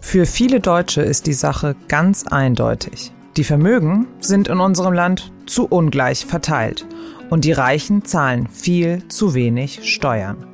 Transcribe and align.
Für 0.00 0.24
viele 0.24 0.60
Deutsche 0.60 1.02
ist 1.02 1.26
die 1.26 1.32
Sache 1.32 1.76
ganz 1.88 2.26
eindeutig. 2.26 3.12
Die 3.36 3.44
Vermögen 3.44 4.06
sind 4.20 4.48
in 4.48 4.60
unserem 4.60 4.94
Land 4.94 5.32
zu 5.46 5.66
ungleich 5.66 6.24
verteilt 6.24 6.86
und 7.28 7.44
die 7.44 7.52
Reichen 7.52 8.04
zahlen 8.04 8.48
viel 8.48 9.06
zu 9.08 9.34
wenig 9.34 9.92
Steuern. 9.92 10.46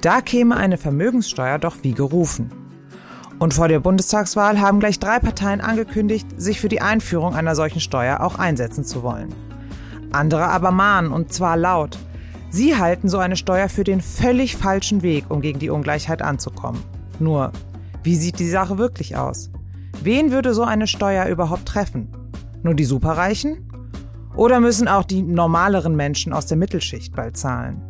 Da 0.00 0.20
käme 0.20 0.56
eine 0.56 0.76
Vermögenssteuer 0.76 1.58
doch 1.58 1.76
wie 1.82 1.92
gerufen. 1.92 2.50
Und 3.38 3.54
vor 3.54 3.68
der 3.68 3.80
Bundestagswahl 3.80 4.60
haben 4.60 4.80
gleich 4.80 4.98
drei 4.98 5.18
Parteien 5.18 5.60
angekündigt, 5.60 6.26
sich 6.36 6.60
für 6.60 6.68
die 6.68 6.80
Einführung 6.80 7.34
einer 7.34 7.54
solchen 7.54 7.80
Steuer 7.80 8.20
auch 8.20 8.38
einsetzen 8.38 8.84
zu 8.84 9.02
wollen. 9.02 9.34
Andere 10.10 10.48
aber 10.48 10.70
mahnen, 10.70 11.12
und 11.12 11.32
zwar 11.32 11.56
laut. 11.56 11.98
Sie 12.50 12.76
halten 12.76 13.08
so 13.08 13.18
eine 13.18 13.36
Steuer 13.36 13.68
für 13.68 13.84
den 13.84 14.00
völlig 14.00 14.56
falschen 14.56 15.02
Weg, 15.02 15.30
um 15.30 15.40
gegen 15.40 15.58
die 15.58 15.70
Ungleichheit 15.70 16.22
anzukommen. 16.22 16.82
Nur, 17.18 17.52
wie 18.02 18.16
sieht 18.16 18.38
die 18.38 18.48
Sache 18.48 18.78
wirklich 18.78 19.16
aus? 19.16 19.50
Wen 20.02 20.30
würde 20.30 20.54
so 20.54 20.62
eine 20.62 20.86
Steuer 20.86 21.26
überhaupt 21.26 21.66
treffen? 21.66 22.08
Nur 22.62 22.74
die 22.74 22.84
Superreichen? 22.84 23.70
Oder 24.36 24.60
müssen 24.60 24.86
auch 24.86 25.04
die 25.04 25.22
normaleren 25.22 25.96
Menschen 25.96 26.32
aus 26.32 26.46
der 26.46 26.56
Mittelschicht 26.56 27.16
bald 27.16 27.36
zahlen? 27.36 27.82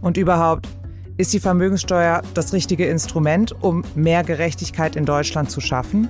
Und 0.00 0.16
überhaupt, 0.16 0.68
ist 1.16 1.32
die 1.32 1.40
Vermögenssteuer 1.40 2.20
das 2.34 2.52
richtige 2.52 2.86
Instrument, 2.86 3.54
um 3.62 3.82
mehr 3.94 4.22
Gerechtigkeit 4.22 4.96
in 4.96 5.06
Deutschland 5.06 5.50
zu 5.50 5.62
schaffen? 5.62 6.08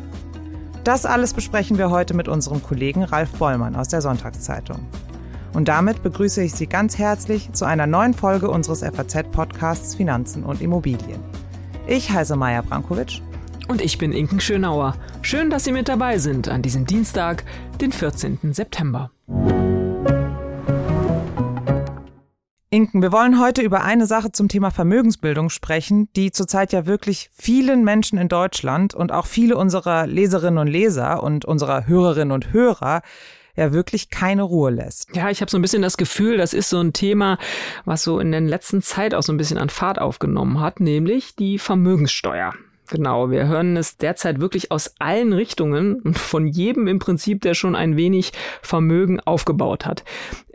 Das 0.83 1.07
alles 1.07 1.33
besprechen 1.33 1.79
wir 1.79 1.91
heute 1.91 2.15
mit 2.15 2.27
unserem 2.29 2.63
Kollegen 2.63 3.05
Ralf 3.05 3.31
Bollmann 3.33 3.77
aus 3.77 3.89
der 3.89 4.03
Sonntagszeitung. 4.03 4.81
Und 5.57 5.69
damit 5.69 6.03
begrüße 6.03 6.43
ich 6.43 6.53
Sie 6.53 6.67
ganz 6.67 6.99
herzlich 6.99 7.51
zu 7.53 7.65
einer 7.65 7.87
neuen 7.87 8.13
Folge 8.13 8.51
unseres 8.51 8.83
FAZ-Podcasts 8.83 9.95
Finanzen 9.95 10.45
und 10.45 10.61
Immobilien. 10.61 11.19
Ich 11.87 12.11
heiße 12.11 12.37
Maja 12.37 12.61
Brankovic. 12.61 13.23
Und 13.67 13.81
ich 13.81 13.97
bin 13.97 14.13
Inken 14.13 14.39
Schönauer. 14.39 14.97
Schön, 15.23 15.49
dass 15.49 15.65
Sie 15.65 15.73
mit 15.73 15.89
dabei 15.89 16.19
sind 16.19 16.51
an 16.51 16.61
diesem 16.61 16.85
Dienstag, 16.85 17.43
den 17.81 17.91
14. 17.91 18.53
September. 18.53 19.11
Inken, 22.69 23.01
wir 23.01 23.11
wollen 23.11 23.41
heute 23.41 23.63
über 23.63 23.83
eine 23.83 24.05
Sache 24.05 24.33
zum 24.33 24.49
Thema 24.49 24.71
Vermögensbildung 24.71 25.49
sprechen, 25.49 26.11
die 26.17 26.33
zurzeit 26.33 26.75
ja 26.75 26.85
wirklich 26.85 27.31
vielen 27.33 27.83
Menschen 27.83 28.19
in 28.19 28.29
Deutschland 28.29 28.93
und 28.93 29.11
auch 29.11 29.25
viele 29.25 29.57
unserer 29.57 30.07
Leserinnen 30.07 30.59
und 30.59 30.67
Leser 30.67 31.23
und 31.23 31.47
unserer 31.47 31.87
Hörerinnen 31.87 32.33
und 32.33 32.53
Hörer 32.53 33.01
ja 33.57 33.73
wirklich 33.73 34.11
keine 34.11 34.43
Ruhe 34.43 34.71
lässt. 34.71 35.15
Ja, 35.15 35.31
ich 35.31 35.41
habe 35.41 35.51
so 35.51 35.59
ein 35.59 35.63
bisschen 35.63 35.83
das 35.83 35.97
Gefühl, 35.97 36.37
das 36.37 36.53
ist 36.55 36.69
so 36.69 36.79
ein 36.79 36.93
Thema, 36.93 37.39
was 37.85 38.03
so 38.03 38.21
in 38.21 38.31
der 38.31 38.43
letzten 38.43 38.83
Zeit 38.83 39.15
auch 39.15 39.23
so 39.23 39.33
ein 39.33 39.37
bisschen 39.37 39.59
an 39.59 39.71
Fahrt 39.71 39.99
aufgenommen 39.99 40.61
hat, 40.61 40.81
nämlich 40.81 41.35
die 41.35 41.59
Vermögenssteuer. 41.59 42.53
Genau, 42.89 43.31
wir 43.31 43.49
hören 43.49 43.77
es 43.77 43.97
derzeit 43.97 44.41
wirklich 44.41 44.71
aus 44.71 44.95
allen 45.01 45.33
Richtungen 45.33 46.01
und 46.01 46.17
von 46.17 46.47
jedem 46.47 46.87
im 46.87 47.01
Prinzip, 47.01 47.41
der 47.43 47.55
schon 47.55 47.75
ein 47.75 47.97
wenig 47.97 48.33
Vermögen 48.63 49.19
aufgebaut 49.21 49.87
hat. 49.87 50.05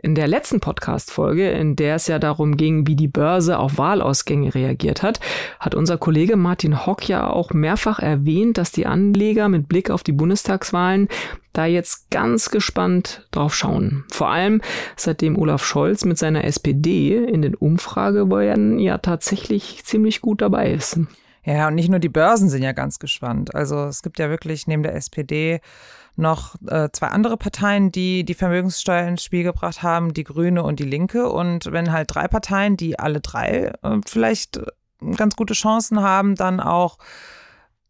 In 0.00 0.14
der 0.14 0.26
letzten 0.26 0.60
Podcast-Folge, 0.60 1.50
in 1.50 1.76
der 1.76 1.96
es 1.96 2.06
ja 2.06 2.18
darum 2.18 2.56
ging, 2.56 2.86
wie 2.86 2.96
die 2.96 3.06
Börse 3.06 3.58
auf 3.58 3.76
Wahlausgänge 3.76 4.54
reagiert 4.54 5.02
hat, 5.02 5.20
hat 5.60 5.74
unser 5.74 5.98
Kollege 5.98 6.36
Martin 6.36 6.86
Hock 6.86 7.06
ja 7.06 7.28
auch 7.28 7.52
mehrfach 7.52 7.98
erwähnt, 7.98 8.56
dass 8.56 8.72
die 8.72 8.86
Anleger 8.86 9.48
mit 9.48 9.68
Blick 9.68 9.90
auf 9.90 10.02
die 10.02 10.12
Bundestagswahlen 10.12 11.08
da 11.52 11.66
jetzt 11.66 12.10
ganz 12.10 12.50
gespannt 12.50 13.28
drauf 13.30 13.54
schauen. 13.54 14.04
Vor 14.10 14.30
allem 14.30 14.62
seitdem 14.96 15.38
Olaf 15.38 15.64
Scholz 15.64 16.04
mit 16.06 16.16
seiner 16.16 16.44
SPD 16.44 17.14
in 17.16 17.42
den 17.42 17.54
Umfragewerten 17.54 18.78
ja 18.78 18.98
tatsächlich 18.98 19.84
ziemlich 19.84 20.22
gut 20.22 20.40
dabei 20.40 20.72
ist. 20.72 20.98
Ja, 21.44 21.68
und 21.68 21.74
nicht 21.74 21.88
nur 21.88 21.98
die 21.98 22.08
Börsen 22.08 22.48
sind 22.48 22.62
ja 22.62 22.72
ganz 22.72 22.98
gespannt. 22.98 23.54
Also 23.54 23.84
es 23.84 24.02
gibt 24.02 24.18
ja 24.18 24.30
wirklich 24.30 24.66
neben 24.66 24.82
der 24.82 24.94
SPD 24.94 25.60
noch 26.14 26.54
äh, 26.68 26.90
zwei 26.92 27.08
andere 27.08 27.36
Parteien, 27.36 27.90
die 27.90 28.24
die 28.24 28.34
Vermögenssteuer 28.34 29.08
ins 29.08 29.24
Spiel 29.24 29.42
gebracht 29.42 29.82
haben, 29.82 30.14
die 30.14 30.24
Grüne 30.24 30.62
und 30.62 30.78
die 30.78 30.84
Linke. 30.84 31.30
Und 31.30 31.72
wenn 31.72 31.92
halt 31.92 32.14
drei 32.14 32.28
Parteien, 32.28 32.76
die 32.76 32.98
alle 32.98 33.20
drei 33.20 33.72
äh, 33.82 33.98
vielleicht 34.06 34.58
äh, 34.58 34.66
ganz 35.16 35.34
gute 35.34 35.54
Chancen 35.54 36.00
haben, 36.00 36.34
dann 36.36 36.60
auch 36.60 36.98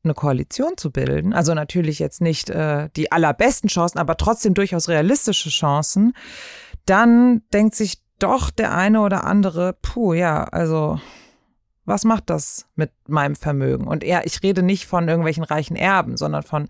eine 0.05 0.15
Koalition 0.15 0.77
zu 0.77 0.91
bilden, 0.91 1.33
also 1.33 1.55
natürlich 1.55 1.99
jetzt 2.01 2.21
nicht 2.21 2.51
äh, 2.51 2.89
die 2.97 3.13
allerbesten 3.13 3.69
Chancen, 3.69 3.99
aber 3.99 4.17
trotzdem 4.17 4.55
durchaus 4.55 4.89
realistische 4.89 5.49
Chancen, 5.49 6.15
dann 6.87 7.43
denkt 7.53 7.77
sich 7.77 8.03
doch 8.19 8.51
der 8.51 8.75
eine 8.75 9.01
oder 9.01 9.25
andere, 9.25 9.77
puh, 9.81 10.13
ja, 10.15 10.45
also 10.45 10.99
was 11.85 12.05
macht 12.05 12.31
das 12.31 12.67
mit 12.75 12.93
meinem 13.09 13.37
Vermögen? 13.37 13.87
Und 13.87 14.05
ja, 14.05 14.23
ich 14.25 14.43
rede 14.43 14.63
nicht 14.63 14.87
von 14.87 15.09
irgendwelchen 15.09 15.45
reichen 15.45 15.77
Erben, 15.77 16.17
sondern 16.17 16.43
von 16.43 16.69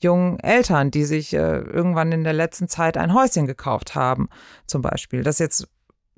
jungen 0.00 0.38
Eltern, 0.40 0.90
die 0.90 1.04
sich 1.04 1.34
äh, 1.34 1.58
irgendwann 1.58 2.12
in 2.12 2.24
der 2.24 2.32
letzten 2.32 2.68
Zeit 2.68 2.96
ein 2.96 3.14
Häuschen 3.14 3.46
gekauft 3.46 3.94
haben, 3.94 4.28
zum 4.66 4.82
Beispiel. 4.82 5.22
Das 5.22 5.38
jetzt 5.38 5.68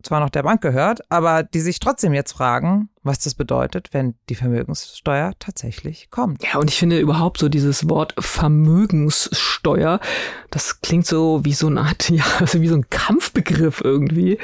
zwar 0.03 0.21
noch 0.21 0.31
der 0.31 0.45
Bank 0.45 0.61
gehört, 0.61 1.01
aber 1.11 1.43
die 1.43 1.61
sich 1.61 1.81
trotzdem 1.81 2.15
jetzt 2.15 2.33
fragen, 2.33 2.89
was 3.03 3.19
das 3.19 3.35
bedeutet, 3.35 3.89
wenn 3.93 4.15
die 4.29 4.35
Vermögenssteuer 4.35 5.33
tatsächlich 5.39 6.11
kommt. 6.11 6.45
Ja, 6.45 6.59
und 6.59 6.71
ich 6.71 6.79
finde 6.79 7.01
überhaupt 7.01 7.39
so 7.39 7.49
dieses 7.49 7.89
Wort 7.89 8.15
Vermögenssteuer, 8.19 9.99
das 10.51 10.81
klingt 10.81 11.07
so 11.07 11.45
wie 11.45 11.53
so 11.53 11.67
eine 11.67 11.81
Art, 11.81 12.11
ja, 12.11 12.25
also 12.39 12.61
wie 12.61 12.69
so 12.69 12.77
ein 12.77 12.91
Kampfbegriff 12.91 13.81
irgendwie. 13.83 14.39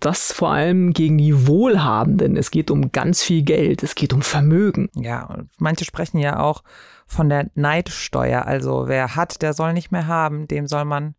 Das 0.00 0.32
vor 0.32 0.50
allem 0.50 0.92
gegen 0.92 1.18
die 1.18 1.46
Wohlhabenden. 1.46 2.36
Es 2.36 2.50
geht 2.50 2.70
um 2.70 2.90
ganz 2.90 3.22
viel 3.22 3.42
Geld, 3.42 3.82
es 3.82 3.94
geht 3.94 4.12
um 4.12 4.22
Vermögen. 4.22 4.88
Ja, 4.94 5.24
und 5.26 5.50
manche 5.58 5.84
sprechen 5.84 6.18
ja 6.18 6.40
auch 6.40 6.62
von 7.06 7.28
der 7.28 7.50
Neidsteuer. 7.54 8.46
Also 8.46 8.84
wer 8.88 9.16
hat, 9.16 9.42
der 9.42 9.54
soll 9.54 9.72
nicht 9.72 9.92
mehr 9.92 10.06
haben, 10.06 10.48
dem 10.48 10.66
soll 10.66 10.84
man 10.84 11.14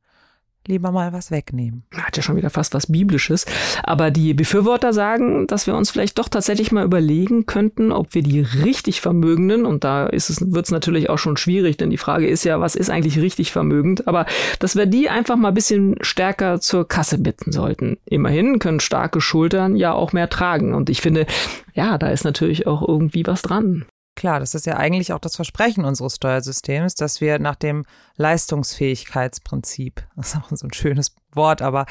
lieber 0.69 0.91
mal 0.91 1.11
was 1.11 1.31
wegnehmen. 1.31 1.83
Hat 1.93 2.15
ja 2.15 2.23
schon 2.23 2.37
wieder 2.37 2.49
fast 2.49 2.73
was 2.73 2.87
Biblisches. 2.87 3.45
Aber 3.83 4.11
die 4.11 4.33
Befürworter 4.33 4.93
sagen, 4.93 5.47
dass 5.47 5.67
wir 5.67 5.75
uns 5.75 5.91
vielleicht 5.91 6.17
doch 6.19 6.29
tatsächlich 6.29 6.71
mal 6.71 6.85
überlegen 6.85 7.45
könnten, 7.45 7.91
ob 7.91 8.13
wir 8.13 8.23
die 8.23 8.39
richtig 8.39 9.01
Vermögenden, 9.01 9.65
und 9.65 9.83
da 9.83 10.05
ist 10.07 10.29
es, 10.29 10.53
wird 10.53 10.65
es 10.65 10.71
natürlich 10.71 11.09
auch 11.09 11.17
schon 11.17 11.37
schwierig, 11.37 11.77
denn 11.77 11.89
die 11.89 11.97
Frage 11.97 12.27
ist 12.27 12.43
ja, 12.43 12.59
was 12.59 12.75
ist 12.75 12.89
eigentlich 12.89 13.19
richtig 13.19 13.51
vermögend, 13.51 14.07
aber 14.07 14.25
dass 14.59 14.75
wir 14.75 14.85
die 14.85 15.09
einfach 15.09 15.35
mal 15.35 15.49
ein 15.49 15.53
bisschen 15.53 15.95
stärker 16.01 16.61
zur 16.61 16.87
Kasse 16.87 17.17
bitten 17.17 17.51
sollten. 17.51 17.97
Immerhin 18.05 18.59
können 18.59 18.79
starke 18.79 19.21
Schultern 19.21 19.75
ja 19.75 19.93
auch 19.93 20.13
mehr 20.13 20.29
tragen. 20.29 20.73
Und 20.73 20.89
ich 20.89 21.01
finde, 21.01 21.25
ja, 21.73 21.97
da 21.97 22.09
ist 22.09 22.23
natürlich 22.23 22.67
auch 22.67 22.87
irgendwie 22.87 23.25
was 23.25 23.41
dran. 23.41 23.85
Klar, 24.19 24.41
das 24.41 24.53
ist 24.53 24.65
ja 24.65 24.75
eigentlich 24.75 25.13
auch 25.13 25.19
das 25.19 25.37
Versprechen 25.37 25.85
unseres 25.85 26.17
Steuersystems, 26.17 26.95
dass 26.95 27.21
wir 27.21 27.39
nach 27.39 27.55
dem 27.55 27.85
Leistungsfähigkeitsprinzip, 28.17 30.03
das 30.17 30.33
ist 30.33 30.35
auch 30.35 30.49
so 30.49 30.67
ein 30.67 30.73
schönes 30.73 31.15
Wort, 31.31 31.61
aber 31.61 31.85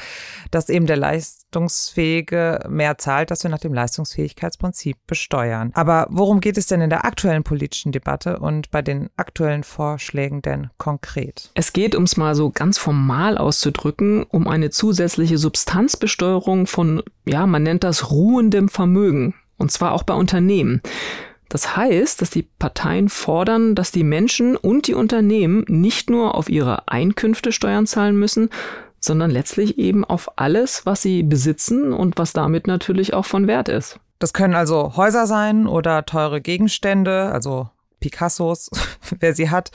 dass 0.51 0.69
eben 0.69 0.85
der 0.85 0.97
Leistungsfähige 0.97 2.67
mehr 2.69 2.99
zahlt, 2.99 3.31
dass 3.31 3.41
wir 3.41 3.49
nach 3.49 3.57
dem 3.57 3.73
Leistungsfähigkeitsprinzip 3.73 4.95
besteuern. 5.07 5.71
Aber 5.73 6.05
worum 6.11 6.39
geht 6.39 6.59
es 6.59 6.67
denn 6.67 6.81
in 6.81 6.91
der 6.91 7.03
aktuellen 7.03 7.41
politischen 7.41 7.91
Debatte 7.91 8.37
und 8.37 8.69
bei 8.69 8.83
den 8.83 9.09
aktuellen 9.17 9.63
Vorschlägen 9.63 10.43
denn 10.43 10.69
konkret? 10.77 11.49
Es 11.55 11.73
geht, 11.73 11.95
um 11.95 12.03
es 12.03 12.15
mal 12.15 12.35
so 12.35 12.51
ganz 12.51 12.77
formal 12.77 13.39
auszudrücken, 13.39 14.21
um 14.21 14.47
eine 14.47 14.69
zusätzliche 14.69 15.39
Substanzbesteuerung 15.39 16.67
von, 16.67 17.01
ja, 17.25 17.47
man 17.47 17.63
nennt 17.63 17.83
das 17.83 18.11
ruhendem 18.11 18.69
Vermögen. 18.69 19.33
Und 19.57 19.71
zwar 19.71 19.91
auch 19.91 20.03
bei 20.03 20.13
Unternehmen. 20.13 20.81
Das 21.49 21.75
heißt, 21.75 22.21
dass 22.21 22.29
die 22.29 22.43
Parteien 22.43 23.09
fordern, 23.09 23.73
dass 23.73 23.91
die 23.91 24.03
Menschen 24.03 24.55
und 24.55 24.87
die 24.87 24.93
Unternehmen 24.93 25.65
nicht 25.67 26.09
nur 26.09 26.35
auf 26.35 26.47
ihre 26.47 26.87
Einkünfte 26.87 27.51
Steuern 27.51 27.87
zahlen 27.87 28.15
müssen, 28.15 28.49
sondern 28.99 29.31
letztlich 29.31 29.79
eben 29.79 30.05
auf 30.05 30.37
alles, 30.37 30.85
was 30.85 31.01
sie 31.01 31.23
besitzen 31.23 31.91
und 31.91 32.17
was 32.17 32.33
damit 32.33 32.67
natürlich 32.67 33.13
auch 33.13 33.25
von 33.25 33.47
Wert 33.47 33.67
ist. 33.67 33.99
Das 34.19 34.33
können 34.33 34.53
also 34.53 34.95
Häuser 34.95 35.25
sein 35.25 35.65
oder 35.65 36.05
teure 36.05 36.41
Gegenstände, 36.41 37.31
also 37.31 37.69
Picassos, 37.99 38.69
wer 39.19 39.33
sie 39.33 39.49
hat, 39.49 39.71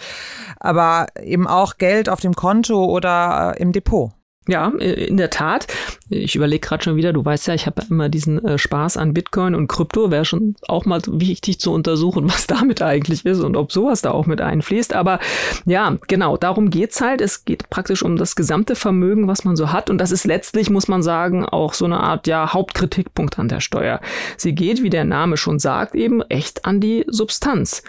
aber 0.61 1.07
eben 1.23 1.47
auch 1.47 1.79
Geld 1.79 2.09
auf 2.09 2.21
dem 2.21 2.35
Konto 2.35 2.85
oder 2.85 3.55
im 3.59 3.73
Depot. 3.73 4.13
Ja, 4.47 4.69
in 4.69 5.17
der 5.17 5.31
Tat. 5.31 5.67
Ich 6.11 6.37
überlege 6.37 6.67
gerade 6.67 6.85
schon 6.85 6.97
wieder, 6.97 7.15
du 7.15 7.25
weißt 7.25 7.47
ja, 7.47 7.55
ich 7.55 7.65
habe 7.65 7.81
immer 7.89 8.11
diesen 8.11 8.45
äh, 8.45 8.59
Spaß 8.59 8.99
an 8.99 9.15
Bitcoin 9.15 9.55
und 9.55 9.69
Krypto. 9.69 10.11
Wäre 10.11 10.27
schon 10.27 10.57
auch 10.69 10.85
mal 10.85 11.01
wichtig 11.07 11.61
zu 11.61 11.73
untersuchen, 11.73 12.29
was 12.29 12.47
damit 12.47 12.83
eigentlich 12.83 13.25
ist 13.25 13.41
und 13.41 13.57
ob 13.57 13.73
sowas 13.73 14.03
da 14.03 14.11
auch 14.11 14.27
mit 14.27 14.43
einfließt. 14.43 14.93
Aber 14.93 15.19
ja, 15.65 15.97
genau, 16.09 16.37
darum 16.37 16.69
geht's 16.69 17.01
halt. 17.01 17.23
Es 17.23 17.47
geht 17.47 17.71
praktisch 17.71 18.03
um 18.03 18.17
das 18.17 18.37
gesamte 18.37 18.75
Vermögen, 18.75 19.29
was 19.29 19.45
man 19.45 19.57
so 19.57 19.73
hat. 19.73 19.89
Und 19.89 19.97
das 19.97 20.13
ist 20.13 20.27
letztlich, 20.27 20.69
muss 20.69 20.89
man 20.89 21.03
sagen, 21.03 21.47
auch 21.47 21.73
so 21.73 21.87
eine 21.87 22.01
Art 22.01 22.27
ja, 22.27 22.53
Hauptkritikpunkt 22.53 23.39
an 23.39 23.49
der 23.49 23.61
Steuer. 23.61 24.01
Sie 24.37 24.55
geht, 24.55 24.83
wie 24.83 24.91
der 24.91 25.05
Name 25.05 25.39
schon 25.39 25.59
sagt, 25.59 25.95
eben 25.95 26.21
echt 26.23 26.67
an 26.67 26.81
die 26.81 27.07
Substanz. 27.09 27.83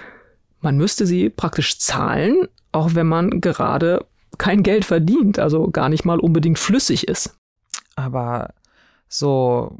Man 0.61 0.77
müsste 0.77 1.05
sie 1.05 1.29
praktisch 1.29 1.79
zahlen, 1.79 2.47
auch 2.71 2.95
wenn 2.95 3.07
man 3.07 3.41
gerade 3.41 4.05
kein 4.37 4.63
Geld 4.63 4.85
verdient, 4.85 5.39
also 5.39 5.69
gar 5.69 5.89
nicht 5.89 6.05
mal 6.05 6.19
unbedingt 6.19 6.59
flüssig 6.59 7.07
ist. 7.07 7.37
Aber 7.95 8.53
so 9.07 9.77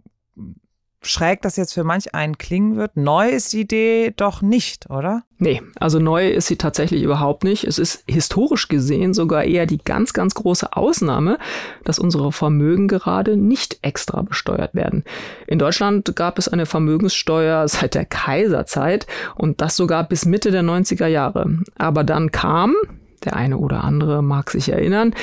schräg 1.08 1.42
das 1.42 1.56
jetzt 1.56 1.74
für 1.74 1.84
manch 1.84 2.14
einen 2.14 2.38
klingen 2.38 2.78
wird, 2.78 2.98
neu 2.98 3.30
ist 3.30 3.54
die 3.54 3.62
Idee 3.62 4.14
doch 4.16 4.42
nicht, 4.42 4.90
oder? 4.90 5.24
Nee, 5.38 5.62
also 5.80 6.00
neu 6.00 6.30
ist 6.30 6.48
sie 6.48 6.56
tatsächlich 6.56 7.04
überhaupt 7.04 7.44
nicht. 7.44 7.64
Es 7.64 7.78
ist 7.78 8.04
historisch 8.08 8.68
gesehen 8.68 9.14
sogar 9.14 9.44
eher 9.44 9.66
die 9.66 9.78
ganz, 9.78 10.14
ganz 10.14 10.34
große 10.34 10.76
Ausnahme, 10.76 11.38
dass 11.84 12.00
unsere 12.00 12.32
Vermögen 12.32 12.88
gerade 12.88 13.38
nicht 13.38 13.80
extra 13.82 14.22
besteuert 14.22 14.76
werden. 14.76 15.04
In 15.48 15.60
Deutschland 15.60 16.16
gab 16.16 16.40
es 16.40 16.48
eine 16.48 16.66
Vermögenssteuer 16.66 17.68
seit 17.68 17.96
der 17.96 18.06
Kaiserzeit 18.06 19.08
und 19.36 19.62
das 19.62 19.76
sogar 19.76 20.08
bis 20.08 20.26
Mitte 20.26 20.52
der 20.52 20.64
90er 20.64 21.08
Jahre. 21.08 21.60
Aber 21.78 22.04
dann 22.04 22.32
kam, 22.32 22.76
der 23.26 23.36
eine 23.36 23.58
oder 23.58 23.84
andere 23.84 24.22
mag 24.22 24.50
sich 24.50 24.70
erinnern, 24.70 25.14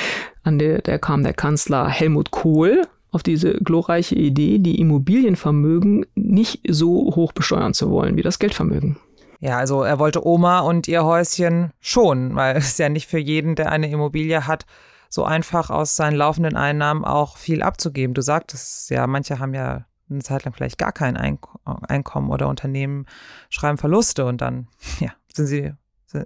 an 0.43 0.59
der, 0.59 0.81
der 0.81 0.99
kam 0.99 1.23
der 1.23 1.33
Kanzler 1.33 1.87
Helmut 1.87 2.31
Kohl 2.31 2.81
auf 3.11 3.23
diese 3.23 3.53
glorreiche 3.53 4.15
Idee, 4.15 4.59
die 4.59 4.79
Immobilienvermögen 4.79 6.05
nicht 6.15 6.61
so 6.67 7.15
hoch 7.15 7.31
besteuern 7.31 7.73
zu 7.73 7.91
wollen 7.91 8.17
wie 8.17 8.23
das 8.23 8.39
Geldvermögen. 8.39 8.97
Ja, 9.39 9.57
also 9.57 9.83
er 9.83 9.99
wollte 9.99 10.25
Oma 10.25 10.61
und 10.61 10.87
ihr 10.87 11.03
Häuschen 11.03 11.71
schon, 11.79 12.35
weil 12.35 12.57
es 12.57 12.77
ja 12.77 12.89
nicht 12.89 13.07
für 13.07 13.19
jeden, 13.19 13.55
der 13.55 13.71
eine 13.71 13.89
Immobilie 13.89 14.47
hat, 14.47 14.65
so 15.09 15.25
einfach 15.25 15.69
aus 15.69 15.95
seinen 15.95 16.15
laufenden 16.15 16.55
Einnahmen 16.55 17.05
auch 17.05 17.37
viel 17.37 17.61
abzugeben. 17.61 18.15
Du 18.15 18.21
sagtest 18.21 18.89
ja, 18.89 19.05
manche 19.05 19.39
haben 19.39 19.53
ja 19.53 19.85
eine 20.09 20.23
Zeit 20.23 20.45
lang 20.45 20.53
vielleicht 20.53 20.77
gar 20.77 20.91
kein 20.91 21.17
Einkommen 21.17 22.31
oder 22.31 22.47
Unternehmen 22.47 23.05
schreiben 23.49 23.77
Verluste 23.77 24.25
und 24.25 24.41
dann 24.41 24.67
ja, 24.99 25.11
sind 25.31 25.47
sie 25.47 25.73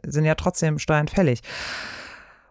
sind 0.06 0.26
ja 0.26 0.36
trotzdem 0.36 0.80
Steuern 0.80 1.08
fällig. 1.08 1.42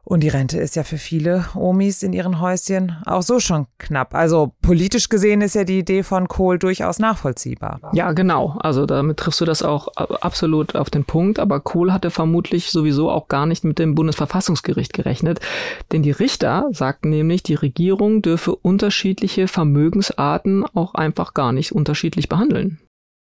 Und 0.09 0.21
die 0.21 0.29
Rente 0.29 0.61
ist 0.61 0.77
ja 0.77 0.85
für 0.85 0.99
viele 0.99 1.47
Omis 1.57 2.05
in 2.05 2.13
ihren 2.13 2.41
Häuschen 2.41 2.97
auch 3.07 3.23
so 3.23 3.41
schon 3.41 3.67
knapp. 3.79 4.15
Also 4.15 4.53
politisch 4.63 5.09
gesehen 5.09 5.41
ist 5.41 5.57
ja 5.57 5.65
die 5.65 5.81
Idee 5.81 6.05
von 6.05 6.29
Kohl 6.29 6.61
durchaus 6.61 7.01
nachvollziehbar. 7.01 7.81
Ja, 7.93 8.13
genau. 8.13 8.57
Also 8.61 8.87
damit 8.87 9.17
triffst 9.17 9.41
du 9.41 9.45
das 9.45 9.65
auch 9.65 9.89
absolut 9.97 10.77
auf 10.77 10.91
den 10.91 11.05
Punkt. 11.05 11.41
Aber 11.41 11.59
Kohl 11.59 11.93
hatte 11.93 12.13
vermutlich 12.13 12.71
sowieso 12.71 13.11
auch 13.11 13.27
gar 13.27 13.47
nicht 13.47 13.65
mit 13.65 13.81
dem 13.81 13.97
Bundesverfassungsgericht 13.97 14.93
gerechnet. 14.93 15.41
Denn 15.91 16.05
die 16.05 16.13
Richter 16.13 16.69
sagten 16.71 17.11
nämlich, 17.11 17.43
die 17.43 17.55
Regierung 17.55 18.23
dürfe 18.23 18.55
unterschiedliche 18.55 19.49
Vermögensarten 19.49 20.65
auch 20.73 20.95
einfach 20.95 21.35
gar 21.35 21.51
nicht 21.51 21.73
unterschiedlich 21.73 22.29
behandeln. 22.29 22.79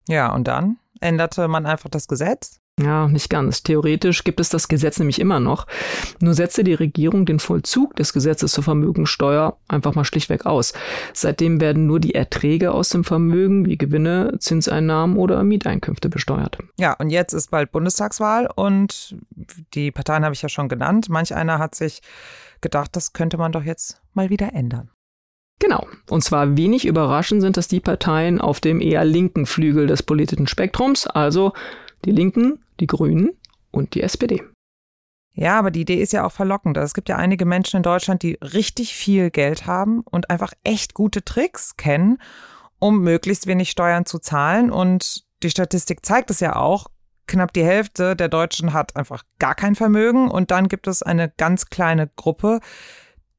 Ja, 0.08 0.34
und 0.34 0.48
dann 0.48 0.78
änderte 1.00 1.48
man 1.48 1.66
einfach 1.66 1.90
das 1.90 2.08
Gesetz 2.08 2.62
ja, 2.80 3.08
nicht 3.08 3.30
ganz. 3.30 3.64
Theoretisch 3.64 4.24
gibt 4.24 4.40
es 4.40 4.50
das 4.50 4.68
Gesetz 4.68 4.98
nämlich 4.98 5.20
immer 5.20 5.40
noch. 5.40 5.68
Nur 6.20 6.34
setze 6.34 6.64
die 6.64 6.74
Regierung 6.74 7.26
den 7.26 7.40
Vollzug 7.40 7.96
des 7.96 8.14
Gesetzes 8.14 8.54
zur 8.54 8.64
Vermögensteuer 8.64 9.58
einfach 9.68 9.94
mal 9.94 10.06
schlichtweg 10.06 10.46
aus. 10.46 10.74
Seitdem 11.14 11.62
werden 11.62 11.86
nur 11.86 12.00
die 12.00 12.16
Erträge 12.16 12.72
aus 12.72 12.90
dem 12.90 13.04
Vermögen 13.04 13.66
wie 13.66 13.78
Gewinne, 13.78 14.36
Zinseinnahmen 14.40 15.18
oder 15.18 15.44
Mieteinkünfte 15.44 16.10
besteuert. 16.10 16.58
Ja, 16.80 16.94
und 16.94 17.10
jetzt 17.10 17.34
ist 17.34 17.52
bald 17.52 17.72
Bundestagswahl 17.72 18.50
und 18.56 19.16
die 19.74 19.92
Parteien 19.92 20.24
habe 20.24 20.34
ich 20.34 20.42
ja 20.42 20.50
schon 20.50 20.70
genannt. 20.70 21.10
Manch 21.10 21.36
einer 21.36 21.60
hat 21.60 21.76
sich 21.76 22.02
gedacht, 22.62 22.96
das 22.96 23.14
könnte 23.14 23.38
man 23.38 23.52
doch 23.52 23.64
jetzt 23.64 24.02
mal 24.14 24.30
wieder 24.30 24.54
ändern. 24.54 24.90
Genau. 25.62 25.88
Und 26.10 26.24
zwar 26.24 26.58
wenig 26.58 26.86
überraschend 26.86 27.42
sind 27.42 27.56
das 27.56 27.68
die 27.68 27.80
Parteien 27.80 28.42
auf 28.42 28.60
dem 28.60 28.82
eher 28.82 29.06
linken 29.06 29.46
Flügel 29.46 29.86
des 29.86 30.02
politischen 30.02 30.48
Spektrums, 30.48 31.06
also 31.06 31.54
die 32.04 32.12
Linken, 32.12 32.60
die 32.80 32.88
Grünen 32.88 33.30
und 33.70 33.94
die 33.94 34.02
SPD. 34.02 34.42
Ja, 35.34 35.60
aber 35.60 35.70
die 35.70 35.82
Idee 35.82 36.02
ist 36.02 36.14
ja 36.14 36.26
auch 36.26 36.32
verlockend. 36.32 36.78
Also 36.78 36.88
es 36.88 36.94
gibt 36.96 37.10
ja 37.10 37.18
einige 37.18 37.46
Menschen 37.46 37.78
in 37.78 37.84
Deutschland, 37.84 38.24
die 38.24 38.40
richtig 38.42 38.96
viel 38.96 39.30
Geld 39.30 39.68
haben 39.68 40.02
und 40.02 40.32
einfach 40.32 40.52
echt 40.64 40.96
gute 40.96 41.24
Tricks 41.24 41.78
kennen, 41.78 42.18
um 42.80 43.02
möglichst 43.02 43.46
wenig 43.46 43.70
Steuern 43.70 44.08
zu 44.08 44.18
zahlen. 44.18 44.72
Und 44.72 45.26
die 45.44 45.52
Statistik 45.52 46.04
zeigt 46.04 46.32
es 46.32 46.40
ja 46.40 46.56
auch. 46.56 46.88
Knapp 47.28 47.54
die 47.54 47.64
Hälfte 47.64 48.16
der 48.16 48.30
Deutschen 48.30 48.74
hat 48.74 48.96
einfach 48.96 49.24
gar 49.38 49.54
kein 49.54 49.76
Vermögen. 49.76 50.30
Und 50.30 50.50
dann 50.50 50.68
gibt 50.68 50.88
es 50.88 51.04
eine 51.04 51.30
ganz 51.38 51.68
kleine 51.68 52.10
Gruppe, 52.16 52.60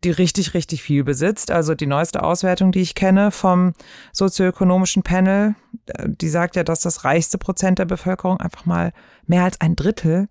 die 0.05 0.11
richtig, 0.11 0.55
richtig 0.55 0.83
viel 0.83 1.05
besitzt. 1.05 1.51
Also 1.51 1.75
die 1.75 1.87
neueste 1.87 2.23
Auswertung, 2.23 2.73
die 2.73 2.81
ich 2.81 2.95
kenne 2.95 3.31
vom 3.31 3.75
sozioökonomischen 4.13 5.03
Panel, 5.03 5.55
äh, 5.87 6.09
die 6.09 6.29
sagt 6.29 6.57
ja, 6.57 6.65
dass 6.65 6.81
das 6.81 7.05
reichste 7.05 7.39
Prozent 7.39 7.79
der 7.79 7.85
Bevölkerung 7.85 8.41
einfach 8.41 8.67
mal 8.67 8.93
mehr 9.27 9.45
als 9.45 9.61
ein 9.61 9.77
Drittel 9.77 10.29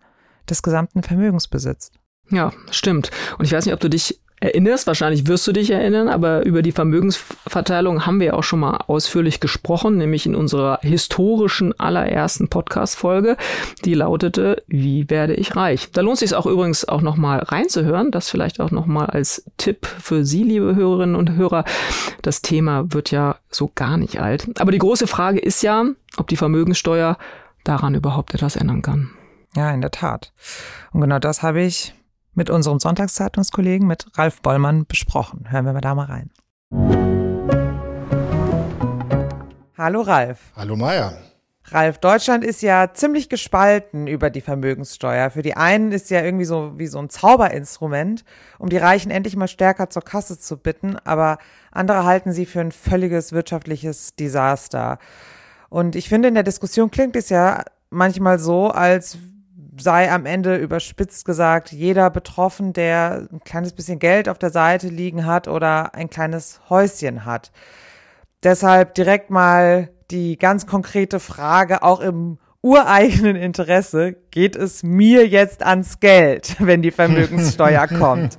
des 0.50 0.64
gesamten 0.64 1.04
Vermögens 1.04 1.48
besitzt. 1.48 1.94
Ja, 2.30 2.52
stimmt. 2.70 3.12
Und 3.38 3.46
ich 3.46 3.52
weiß 3.52 3.66
nicht, 3.66 3.74
ob 3.74 3.80
du 3.80 3.90
dich 3.90 4.22
erinnerst, 4.42 4.88
wahrscheinlich 4.88 5.28
wirst 5.28 5.48
du 5.48 5.54
dich 5.54 5.70
erinnern, 5.70 6.10
aber 6.10 6.44
über 6.46 6.64
die 6.64 6.72
Vermögensverteilung 6.72 8.06
haben 8.06 8.20
wir 8.20 8.36
auch 8.36 8.44
schon 8.44 8.60
mal 8.60 8.78
ausführlich 8.88 9.40
gesprochen, 9.40 9.98
nämlich 9.98 10.26
in 10.26 10.36
unserer 10.36 10.80
historischen 10.82 11.80
allerersten 11.80 12.50
Podcast-Folge. 12.50 13.38
Die 13.86 13.94
lautete, 13.94 14.64
wie 14.68 15.10
werde 15.10 15.36
ich 15.36 15.56
reich? 15.56 15.92
Da 15.92 16.02
lohnt 16.02 16.18
sich 16.18 16.34
auch 16.34 16.48
übrigens 16.48 16.90
auch 16.90 17.02
nochmal 17.02 17.40
reinzuhören, 17.40 18.10
das 18.12 18.30
vielleicht 18.30 18.60
auch 18.60 18.72
nochmal 18.72 19.06
als 19.06 19.46
Tipp 19.58 19.86
für 19.86 20.26
Sie, 20.26 20.44
liebe 20.44 20.76
Hörerinnen 20.76 21.16
und 21.16 21.36
Hörer. 21.36 21.64
Das 22.24 22.42
Thema 22.42 22.92
wird 22.92 23.12
ja 23.12 23.38
so 23.52 23.72
gar 23.76 23.98
nicht 23.98 24.20
alt. 24.20 24.60
Aber 24.60 24.72
die 24.72 24.80
große 24.80 25.06
Frage 25.06 25.40
ist 25.40 25.62
ja, 25.62 25.86
ob 26.18 26.28
die 26.28 26.38
Vermögenssteuer 26.38 27.18
daran 27.64 27.94
überhaupt 27.94 28.34
etwas 28.34 28.56
ändern 28.56 28.82
kann. 28.82 29.12
Ja, 29.56 29.72
in 29.72 29.82
der 29.82 29.92
Tat. 29.92 30.34
Und 30.94 31.02
genau 31.02 31.20
das 31.20 31.44
habe 31.44 31.62
ich 31.62 31.94
mit 32.34 32.50
unserem 32.50 32.80
Sonntagszeitungskollegen, 32.80 33.88
mit 33.88 34.06
Ralf 34.18 34.42
Bollmann, 34.42 34.86
besprochen. 34.86 35.52
Hören 35.52 35.66
wir 35.66 35.74
mal 35.74 35.82
da 35.82 35.96
mal 35.96 36.06
rein. 36.06 36.30
Hallo 39.78 40.02
Ralf. 40.02 40.40
Hallo 40.56 40.76
Maya. 40.76 41.18
Ralf, 41.66 42.00
Deutschland 42.00 42.44
ist 42.44 42.62
ja 42.62 42.94
ziemlich 42.94 43.30
gespalten 43.30 44.08
über 44.08 44.30
die 44.30 44.42
Vermögenssteuer. 44.42 45.30
Für 45.30 45.42
die 45.42 45.56
einen 45.56 45.92
ist 45.92 46.10
ja 46.10 46.22
irgendwie 46.22 46.46
so 46.46 46.78
wie 46.78 46.88
so 46.88 47.00
ein 47.00 47.10
Zauberinstrument, 47.10 48.26
um 48.60 48.70
die 48.70 48.78
Reichen 48.78 49.10
endlich 49.10 49.38
mal 49.38 49.48
stärker 49.48 49.90
zur 49.90 50.02
Kasse 50.02 50.38
zu 50.38 50.58
bitten, 50.58 50.98
aber 50.98 51.38
andere 51.72 52.04
halten 52.04 52.34
sie 52.34 52.46
für 52.46 52.60
ein 52.60 52.72
völliges 52.72 53.32
wirtschaftliches 53.32 54.16
Desaster. 54.16 55.00
Und 55.70 55.96
ich 55.96 56.10
finde, 56.10 56.28
in 56.28 56.34
der 56.34 56.44
Diskussion 56.44 56.92
klingt 56.92 57.16
es 57.16 57.30
ja 57.30 57.64
manchmal 57.90 58.38
so, 58.38 58.70
als 58.70 59.18
sei 59.82 60.12
am 60.12 60.26
Ende 60.26 60.56
überspitzt 60.56 61.26
gesagt 61.26 61.72
jeder 61.72 62.10
betroffen, 62.10 62.74
der 62.74 63.28
ein 63.32 63.42
kleines 63.44 63.74
bisschen 63.74 64.00
Geld 64.00 64.30
auf 64.30 64.38
der 64.38 64.52
Seite 64.52 64.88
liegen 64.88 65.26
hat 65.26 65.48
oder 65.48 65.94
ein 65.94 66.10
kleines 66.10 66.62
Häuschen 66.70 67.26
hat. 67.26 67.52
Deshalb 68.44 68.96
direkt 68.96 69.30
mal 69.30 69.90
die 70.10 70.38
ganz 70.38 70.66
konkrete 70.66 71.20
Frage, 71.20 71.84
auch 71.84 72.00
im 72.00 72.38
ureigenen 72.62 73.36
Interesse, 73.36 74.16
geht 74.30 74.56
es 74.56 74.84
mir 74.84 75.28
jetzt 75.28 75.64
ans 75.64 76.00
Geld, 76.00 76.56
wenn 76.60 76.82
die 76.82 76.92
Vermögenssteuer 76.92 77.88
kommt? 78.00 78.38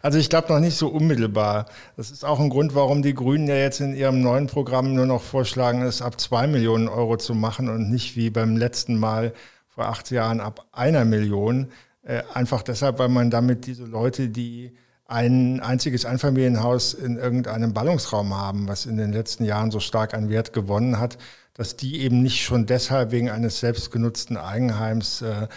Also 0.00 0.18
ich 0.18 0.28
glaube 0.28 0.52
noch 0.52 0.60
nicht 0.60 0.76
so 0.76 0.88
unmittelbar. 0.88 1.66
Das 1.96 2.10
ist 2.10 2.24
auch 2.24 2.40
ein 2.40 2.48
Grund, 2.48 2.74
warum 2.74 3.02
die 3.02 3.14
Grünen 3.14 3.46
ja 3.46 3.54
jetzt 3.54 3.80
in 3.80 3.94
ihrem 3.94 4.20
neuen 4.20 4.46
Programm 4.46 4.94
nur 4.94 5.06
noch 5.06 5.22
vorschlagen, 5.22 5.82
es 5.82 6.02
ab 6.02 6.20
zwei 6.20 6.46
Millionen 6.46 6.88
Euro 6.88 7.16
zu 7.18 7.34
machen 7.34 7.68
und 7.68 7.90
nicht 7.90 8.16
wie 8.16 8.30
beim 8.30 8.56
letzten 8.56 8.96
Mal 8.96 9.32
vor 9.74 9.86
acht 9.86 10.10
Jahren 10.10 10.40
ab 10.40 10.66
einer 10.72 11.04
Million. 11.04 11.68
Äh, 12.02 12.22
einfach 12.34 12.62
deshalb, 12.62 12.98
weil 12.98 13.08
man 13.08 13.30
damit 13.30 13.66
diese 13.66 13.84
Leute, 13.84 14.28
die 14.28 14.72
ein 15.06 15.60
einziges 15.60 16.04
Einfamilienhaus 16.04 16.94
in 16.94 17.16
irgendeinem 17.16 17.74
Ballungsraum 17.74 18.34
haben, 18.34 18.68
was 18.68 18.86
in 18.86 18.96
den 18.96 19.12
letzten 19.12 19.44
Jahren 19.44 19.70
so 19.70 19.78
stark 19.78 20.14
an 20.14 20.30
Wert 20.30 20.52
gewonnen 20.52 20.98
hat, 20.98 21.18
dass 21.54 21.76
die 21.76 22.00
eben 22.00 22.22
nicht 22.22 22.42
schon 22.42 22.64
deshalb 22.66 23.10
wegen 23.10 23.30
eines 23.30 23.60
selbstgenutzten 23.60 24.38
Eigenheims 24.38 25.22
äh, 25.22 25.48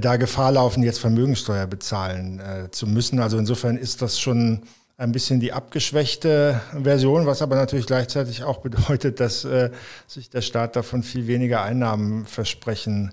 da 0.00 0.16
Gefahr 0.16 0.52
laufen, 0.52 0.82
jetzt 0.82 0.98
Vermögenssteuer 0.98 1.66
bezahlen 1.66 2.40
äh, 2.40 2.70
zu 2.70 2.86
müssen. 2.86 3.20
Also 3.20 3.38
insofern 3.38 3.76
ist 3.76 4.02
das 4.02 4.18
schon 4.18 4.62
ein 4.96 5.12
bisschen 5.12 5.40
die 5.40 5.52
abgeschwächte 5.52 6.60
Version, 6.82 7.26
was 7.26 7.42
aber 7.42 7.56
natürlich 7.56 7.86
gleichzeitig 7.86 8.42
auch 8.42 8.58
bedeutet, 8.62 9.20
dass 9.20 9.44
äh, 9.44 9.70
sich 10.06 10.30
der 10.30 10.42
Staat 10.42 10.76
davon 10.76 11.02
viel 11.02 11.26
weniger 11.26 11.62
Einnahmen 11.62 12.26
versprechen 12.26 13.12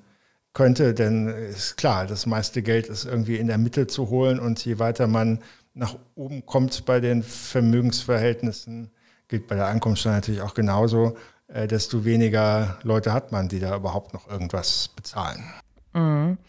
könnte, 0.57 0.95
denn 0.95 1.27
ist 1.27 1.77
klar, 1.77 2.07
das 2.07 2.25
meiste 2.25 2.63
Geld 2.63 2.87
ist 2.87 3.05
irgendwie 3.05 3.35
in 3.35 3.45
der 3.45 3.59
Mitte 3.59 3.85
zu 3.85 4.09
holen 4.09 4.39
und 4.39 4.65
je 4.65 4.79
weiter 4.79 5.05
man 5.05 5.39
nach 5.75 5.95
oben 6.15 6.47
kommt 6.47 6.83
bei 6.87 6.99
den 6.99 7.21
Vermögensverhältnissen, 7.21 8.89
gilt 9.27 9.45
bei 9.45 9.53
der 9.53 9.67
Einkommensteuer 9.67 10.13
natürlich 10.13 10.41
auch 10.41 10.55
genauso, 10.55 11.15
äh, 11.47 11.67
desto 11.67 12.05
weniger 12.05 12.79
Leute 12.81 13.13
hat 13.13 13.31
man, 13.31 13.47
die 13.49 13.59
da 13.59 13.75
überhaupt 13.75 14.15
noch 14.15 14.27
irgendwas 14.27 14.87
bezahlen. 14.87 15.43
Mhm. 15.93 16.39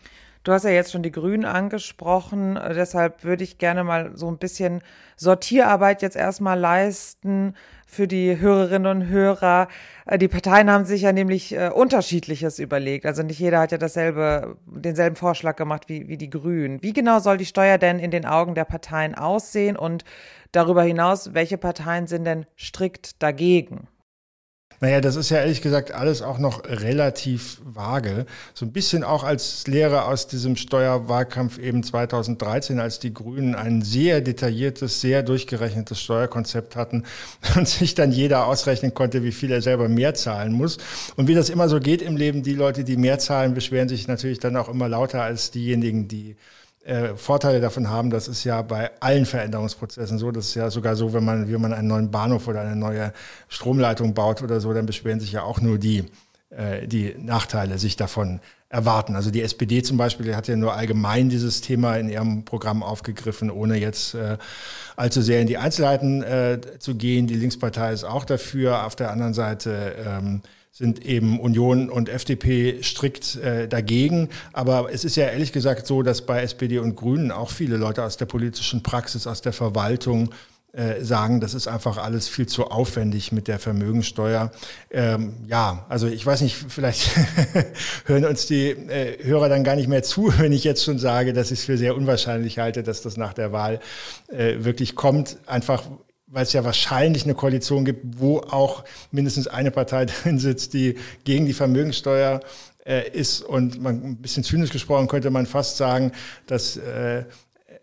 Du 0.42 0.52
hast 0.52 0.64
ja 0.64 0.70
jetzt 0.70 0.92
schon 0.92 1.02
die 1.02 1.12
Grünen 1.12 1.44
angesprochen, 1.44 2.56
äh, 2.56 2.72
deshalb 2.72 3.24
würde 3.24 3.44
ich 3.44 3.58
gerne 3.58 3.84
mal 3.84 4.12
so 4.16 4.30
ein 4.30 4.38
bisschen 4.38 4.80
Sortierarbeit 5.18 6.00
jetzt 6.00 6.16
erstmal 6.16 6.58
leisten 6.58 7.52
für 7.90 8.06
die 8.06 8.38
Hörerinnen 8.38 8.86
und 8.86 9.08
Hörer. 9.08 9.66
Äh, 10.06 10.18
die 10.18 10.28
Parteien 10.28 10.70
haben 10.70 10.84
sich 10.84 11.02
ja 11.02 11.12
nämlich 11.12 11.56
äh, 11.56 11.70
unterschiedliches 11.70 12.58
überlegt. 12.58 13.06
Also 13.06 13.22
nicht 13.22 13.40
jeder 13.40 13.60
hat 13.60 13.72
ja 13.72 13.78
dasselbe, 13.78 14.58
denselben 14.66 15.16
Vorschlag 15.16 15.56
gemacht 15.56 15.88
wie, 15.88 16.06
wie 16.06 16.18
die 16.18 16.30
Grünen. 16.30 16.82
Wie 16.82 16.92
genau 16.92 17.18
soll 17.18 17.38
die 17.38 17.46
Steuer 17.46 17.78
denn 17.78 17.98
in 17.98 18.10
den 18.10 18.26
Augen 18.26 18.54
der 18.54 18.66
Parteien 18.66 19.14
aussehen 19.14 19.76
und 19.76 20.04
darüber 20.52 20.82
hinaus, 20.82 21.32
welche 21.32 21.56
Parteien 21.56 22.06
sind 22.06 22.24
denn 22.24 22.44
strikt 22.58 23.22
dagegen? 23.22 23.88
Naja, 24.80 25.00
das 25.00 25.16
ist 25.16 25.30
ja 25.30 25.38
ehrlich 25.38 25.60
gesagt 25.60 25.92
alles 25.92 26.22
auch 26.22 26.38
noch 26.38 26.64
relativ 26.64 27.60
vage. 27.64 28.26
So 28.54 28.64
ein 28.64 28.72
bisschen 28.72 29.02
auch 29.02 29.24
als 29.24 29.66
Lehre 29.66 30.04
aus 30.04 30.28
diesem 30.28 30.54
Steuerwahlkampf 30.54 31.58
eben 31.58 31.82
2013, 31.82 32.78
als 32.78 33.00
die 33.00 33.12
Grünen 33.12 33.56
ein 33.56 33.82
sehr 33.82 34.20
detailliertes, 34.20 35.00
sehr 35.00 35.24
durchgerechnetes 35.24 36.00
Steuerkonzept 36.00 36.76
hatten 36.76 37.04
und 37.56 37.66
sich 37.66 37.96
dann 37.96 38.12
jeder 38.12 38.46
ausrechnen 38.46 38.94
konnte, 38.94 39.24
wie 39.24 39.32
viel 39.32 39.50
er 39.50 39.62
selber 39.62 39.88
mehr 39.88 40.14
zahlen 40.14 40.52
muss. 40.52 40.78
Und 41.16 41.26
wie 41.26 41.34
das 41.34 41.50
immer 41.50 41.68
so 41.68 41.80
geht 41.80 42.00
im 42.00 42.16
Leben, 42.16 42.44
die 42.44 42.54
Leute, 42.54 42.84
die 42.84 42.96
mehr 42.96 43.18
zahlen, 43.18 43.54
beschweren 43.54 43.88
sich 43.88 44.06
natürlich 44.06 44.38
dann 44.38 44.56
auch 44.56 44.68
immer 44.68 44.88
lauter 44.88 45.22
als 45.22 45.50
diejenigen, 45.50 46.06
die 46.06 46.36
äh, 46.88 47.16
Vorteile 47.16 47.60
davon 47.60 47.90
haben. 47.90 48.08
Das 48.08 48.28
ist 48.28 48.44
ja 48.44 48.62
bei 48.62 48.90
allen 49.00 49.26
Veränderungsprozessen 49.26 50.18
so. 50.18 50.30
Das 50.30 50.46
ist 50.46 50.54
ja 50.54 50.70
sogar 50.70 50.96
so, 50.96 51.12
wenn 51.12 51.22
man, 51.24 51.52
wenn 51.52 51.60
man 51.60 51.74
einen 51.74 51.88
neuen 51.88 52.10
Bahnhof 52.10 52.48
oder 52.48 52.62
eine 52.62 52.76
neue 52.76 53.12
Stromleitung 53.48 54.14
baut 54.14 54.42
oder 54.42 54.60
so, 54.60 54.72
dann 54.72 54.86
beschweren 54.86 55.20
sich 55.20 55.32
ja 55.32 55.42
auch 55.42 55.60
nur 55.60 55.76
die, 55.78 56.06
äh, 56.48 56.88
die 56.88 57.14
Nachteile 57.18 57.78
sich 57.78 57.96
davon 57.96 58.40
erwarten. 58.70 59.16
Also 59.16 59.30
die 59.30 59.42
SPD 59.42 59.82
zum 59.82 59.98
Beispiel 59.98 60.34
hat 60.34 60.48
ja 60.48 60.56
nur 60.56 60.74
allgemein 60.74 61.28
dieses 61.28 61.60
Thema 61.60 61.96
in 61.96 62.08
ihrem 62.08 62.46
Programm 62.46 62.82
aufgegriffen, 62.82 63.50
ohne 63.50 63.76
jetzt 63.76 64.14
äh, 64.14 64.38
allzu 64.96 65.20
sehr 65.20 65.42
in 65.42 65.46
die 65.46 65.58
Einzelheiten 65.58 66.24
zu 66.78 66.94
gehen. 66.94 67.26
Die 67.26 67.34
Linkspartei 67.34 67.92
ist 67.92 68.04
auch 68.04 68.24
dafür. 68.24 68.86
Auf 68.86 68.96
der 68.96 69.10
anderen 69.10 69.34
Seite 69.34 69.94
ähm, 70.06 70.42
sind 70.78 71.04
eben 71.04 71.40
Union 71.40 71.90
und 71.90 72.08
FDP 72.08 72.84
strikt 72.84 73.34
äh, 73.34 73.66
dagegen. 73.66 74.28
Aber 74.52 74.92
es 74.92 75.04
ist 75.04 75.16
ja 75.16 75.26
ehrlich 75.26 75.50
gesagt 75.50 75.88
so, 75.88 76.04
dass 76.04 76.24
bei 76.24 76.40
SPD 76.40 76.78
und 76.78 76.94
Grünen 76.94 77.32
auch 77.32 77.50
viele 77.50 77.76
Leute 77.76 78.04
aus 78.04 78.16
der 78.16 78.26
politischen 78.26 78.84
Praxis, 78.84 79.26
aus 79.26 79.42
der 79.42 79.52
Verwaltung 79.52 80.30
äh, 80.72 81.02
sagen, 81.02 81.40
das 81.40 81.54
ist 81.54 81.66
einfach 81.66 81.96
alles 81.98 82.28
viel 82.28 82.46
zu 82.46 82.66
aufwendig 82.66 83.32
mit 83.32 83.48
der 83.48 83.58
Vermögensteuer. 83.58 84.52
Ähm, 84.92 85.34
ja, 85.48 85.84
also 85.88 86.06
ich 86.06 86.24
weiß 86.24 86.42
nicht, 86.42 86.54
vielleicht 86.54 87.10
hören 88.06 88.24
uns 88.24 88.46
die 88.46 88.68
äh, 88.68 89.24
Hörer 89.24 89.48
dann 89.48 89.64
gar 89.64 89.74
nicht 89.74 89.88
mehr 89.88 90.04
zu, 90.04 90.32
wenn 90.38 90.52
ich 90.52 90.62
jetzt 90.62 90.84
schon 90.84 91.00
sage, 91.00 91.32
dass 91.32 91.50
ich 91.50 91.58
es 91.58 91.64
für 91.64 91.76
sehr 91.76 91.96
unwahrscheinlich 91.96 92.60
halte, 92.60 92.84
dass 92.84 93.02
das 93.02 93.16
nach 93.16 93.32
der 93.32 93.50
Wahl 93.50 93.80
äh, 94.28 94.56
wirklich 94.58 94.94
kommt. 94.94 95.38
Einfach 95.46 95.82
weil 96.30 96.42
es 96.42 96.52
ja 96.52 96.64
wahrscheinlich 96.64 97.24
eine 97.24 97.34
Koalition 97.34 97.84
gibt, 97.84 98.20
wo 98.20 98.38
auch 98.38 98.84
mindestens 99.10 99.48
eine 99.48 99.70
Partei 99.70 100.04
drin 100.06 100.38
sitzt, 100.38 100.74
die 100.74 100.96
gegen 101.24 101.46
die 101.46 101.52
Vermögensteuer 101.52 102.40
äh, 102.84 103.08
ist. 103.10 103.42
Und 103.42 103.80
man, 103.80 104.02
ein 104.02 104.16
bisschen 104.16 104.44
zynisch 104.44 104.70
gesprochen 104.70 105.08
könnte 105.08 105.30
man 105.30 105.46
fast 105.46 105.76
sagen, 105.76 106.12
dass 106.46 106.76
äh, 106.76 107.24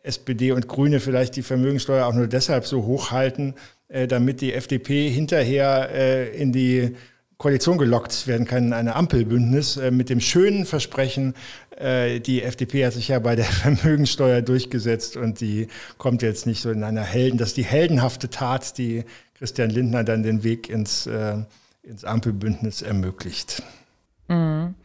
SPD 0.04 0.52
und 0.52 0.68
Grüne 0.68 1.00
vielleicht 1.00 1.36
die 1.36 1.42
Vermögensteuer 1.42 2.06
auch 2.06 2.14
nur 2.14 2.28
deshalb 2.28 2.66
so 2.66 2.86
hoch 2.86 3.12
halten, 3.12 3.56
äh, 3.88 4.08
damit 4.08 4.42
die 4.42 4.54
FDP 4.54 5.10
hinterher 5.10 5.90
äh, 5.92 6.30
in 6.36 6.52
die 6.52 6.96
Koalition 7.38 7.78
gelockt 7.78 8.28
werden 8.28 8.48
kann, 8.48 8.72
eine 8.72 8.96
Ampelbündnis 8.96 9.76
äh, 9.78 9.92
mit 9.92 10.10
dem 10.10 10.22
schönen 10.22 10.66
Versprechen, 10.66 11.34
die 11.78 12.42
FDP 12.42 12.86
hat 12.86 12.94
sich 12.94 13.10
ja 13.10 13.20
bei 13.20 13.36
der 13.36 13.46
Vermögensteuer 13.46 14.42
durchgesetzt 14.42 15.18
und 15.18 15.42
die 15.42 15.68
kommt 15.98 16.22
jetzt 16.22 16.46
nicht 16.46 16.62
so 16.62 16.72
in 16.72 16.84
einer 16.84 17.04
Helden, 17.04 17.38
das 17.38 17.50
ist 17.50 17.58
die 17.58 17.66
heldenhafte 17.66 18.30
Tat, 18.30 18.78
die 18.78 19.04
Christian 19.38 19.70
Lindner 19.70 20.04
dann 20.04 20.24
den 20.24 20.44
Weg 20.44 20.70
ins, 20.70 21.08
äh, 21.08 21.38
ins 21.84 22.06
Ampelbündnis 22.06 22.82
ermöglicht. 22.82 23.62
Mhm. 24.28 24.76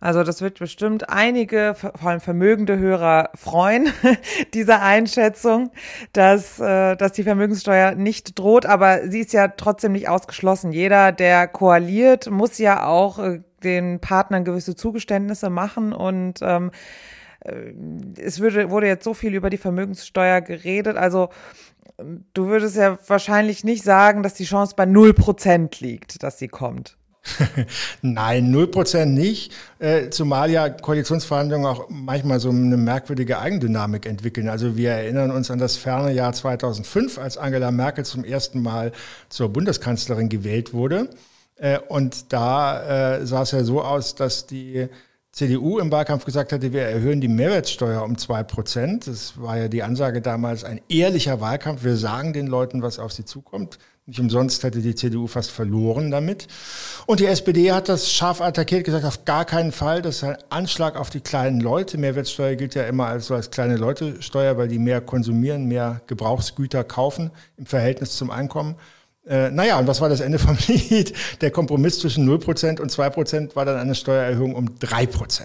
Also 0.00 0.22
das 0.22 0.40
wird 0.40 0.60
bestimmt 0.60 1.08
einige, 1.08 1.74
vor 1.74 2.08
allem 2.08 2.20
vermögende 2.20 2.78
Hörer 2.78 3.30
freuen, 3.34 3.88
diese 4.54 4.78
Einschätzung, 4.80 5.72
dass, 6.12 6.60
äh, 6.60 6.94
dass 6.94 7.12
die 7.12 7.24
Vermögenssteuer 7.24 7.96
nicht 7.96 8.38
droht, 8.38 8.64
aber 8.64 9.08
sie 9.08 9.20
ist 9.20 9.32
ja 9.32 9.48
trotzdem 9.48 9.92
nicht 9.92 10.08
ausgeschlossen. 10.08 10.70
Jeder, 10.70 11.10
der 11.10 11.48
koaliert, 11.48 12.30
muss 12.30 12.58
ja 12.58 12.86
auch 12.86 13.18
äh, 13.18 13.40
den 13.62 14.00
Partnern 14.00 14.44
gewisse 14.44 14.76
Zugeständnisse 14.76 15.50
machen 15.50 15.92
und 15.92 16.40
ähm, 16.42 16.70
äh, 17.40 17.72
es 18.20 18.40
würde, 18.40 18.70
wurde 18.70 18.86
jetzt 18.86 19.04
so 19.04 19.14
viel 19.14 19.34
über 19.34 19.50
die 19.50 19.56
Vermögenssteuer 19.56 20.40
geredet. 20.40 20.96
Also 20.96 21.30
du 22.34 22.46
würdest 22.46 22.76
ja 22.76 22.98
wahrscheinlich 23.06 23.64
nicht 23.64 23.82
sagen, 23.82 24.22
dass 24.22 24.34
die 24.34 24.44
Chance 24.44 24.74
bei 24.76 24.86
null 24.86 25.14
Prozent 25.14 25.80
liegt, 25.80 26.22
dass 26.22 26.38
sie 26.38 26.48
kommt. 26.48 26.96
Nein, 28.02 28.50
null 28.50 28.68
Prozent 28.68 29.12
nicht, 29.12 29.52
äh, 29.80 30.08
zumal 30.08 30.50
ja 30.50 30.70
Koalitionsverhandlungen 30.70 31.66
auch 31.66 31.86
manchmal 31.90 32.40
so 32.40 32.48
eine 32.48 32.76
merkwürdige 32.76 33.38
Eigendynamik 33.38 34.06
entwickeln. 34.06 34.48
Also 34.48 34.76
wir 34.76 34.90
erinnern 34.90 35.30
uns 35.30 35.50
an 35.50 35.58
das 35.58 35.76
ferne 35.76 36.12
Jahr 36.12 36.32
2005, 36.32 37.18
als 37.18 37.36
Angela 37.36 37.70
Merkel 37.70 38.04
zum 38.04 38.24
ersten 38.24 38.62
Mal 38.62 38.92
zur 39.28 39.50
Bundeskanzlerin 39.50 40.28
gewählt 40.28 40.72
wurde. 40.72 41.10
Äh, 41.58 41.78
und 41.88 42.32
da 42.32 43.16
äh, 43.16 43.26
sah 43.26 43.42
es 43.42 43.50
ja 43.50 43.64
so 43.64 43.82
aus, 43.82 44.14
dass 44.14 44.46
die 44.46 44.88
CDU 45.32 45.78
im 45.78 45.92
Wahlkampf 45.92 46.24
gesagt 46.24 46.52
hatte, 46.52 46.72
wir 46.72 46.82
erhöhen 46.82 47.20
die 47.20 47.28
Mehrwertsteuer 47.28 48.02
um 48.02 48.18
zwei 48.18 48.42
Prozent. 48.42 49.06
Das 49.06 49.40
war 49.40 49.56
ja 49.58 49.68
die 49.68 49.82
Ansage 49.82 50.20
damals, 50.20 50.64
ein 50.64 50.80
ehrlicher 50.88 51.40
Wahlkampf. 51.40 51.84
Wir 51.84 51.96
sagen 51.96 52.32
den 52.32 52.46
Leuten, 52.46 52.82
was 52.82 52.98
auf 52.98 53.12
sie 53.12 53.24
zukommt. 53.24 53.78
Nicht 54.06 54.20
umsonst 54.20 54.64
hätte 54.64 54.80
die 54.80 54.94
CDU 54.94 55.26
fast 55.26 55.50
verloren 55.50 56.10
damit. 56.10 56.48
Und 57.04 57.20
die 57.20 57.26
SPD 57.26 57.72
hat 57.72 57.90
das 57.90 58.10
scharf 58.10 58.40
attackiert, 58.40 58.84
gesagt, 58.84 59.04
auf 59.04 59.26
gar 59.26 59.44
keinen 59.44 59.70
Fall. 59.70 60.00
Das 60.00 60.16
ist 60.16 60.24
ein 60.24 60.38
Anschlag 60.48 60.96
auf 60.96 61.10
die 61.10 61.20
kleinen 61.20 61.60
Leute. 61.60 61.98
Mehrwertsteuer 61.98 62.56
gilt 62.56 62.74
ja 62.74 62.84
immer 62.84 63.06
als 63.06 63.26
so 63.26 63.34
als 63.34 63.50
kleine 63.50 63.76
Leute-Steuer, 63.76 64.56
weil 64.56 64.68
die 64.68 64.78
mehr 64.78 65.02
konsumieren, 65.02 65.66
mehr 65.66 66.00
Gebrauchsgüter 66.06 66.84
kaufen 66.84 67.30
im 67.58 67.66
Verhältnis 67.66 68.16
zum 68.16 68.30
Einkommen. 68.30 68.76
Äh, 69.28 69.50
naja, 69.50 69.78
und 69.78 69.86
was 69.86 70.00
war 70.00 70.08
das 70.08 70.20
Ende 70.20 70.38
vom 70.38 70.56
Lied? 70.66 71.12
Der 71.40 71.50
Kompromiss 71.50 71.98
zwischen 71.98 72.28
0% 72.28 72.80
und 72.80 72.90
2% 72.90 73.54
war 73.56 73.64
dann 73.64 73.76
eine 73.76 73.94
Steuererhöhung 73.94 74.54
um 74.54 74.66
3%. 74.80 75.44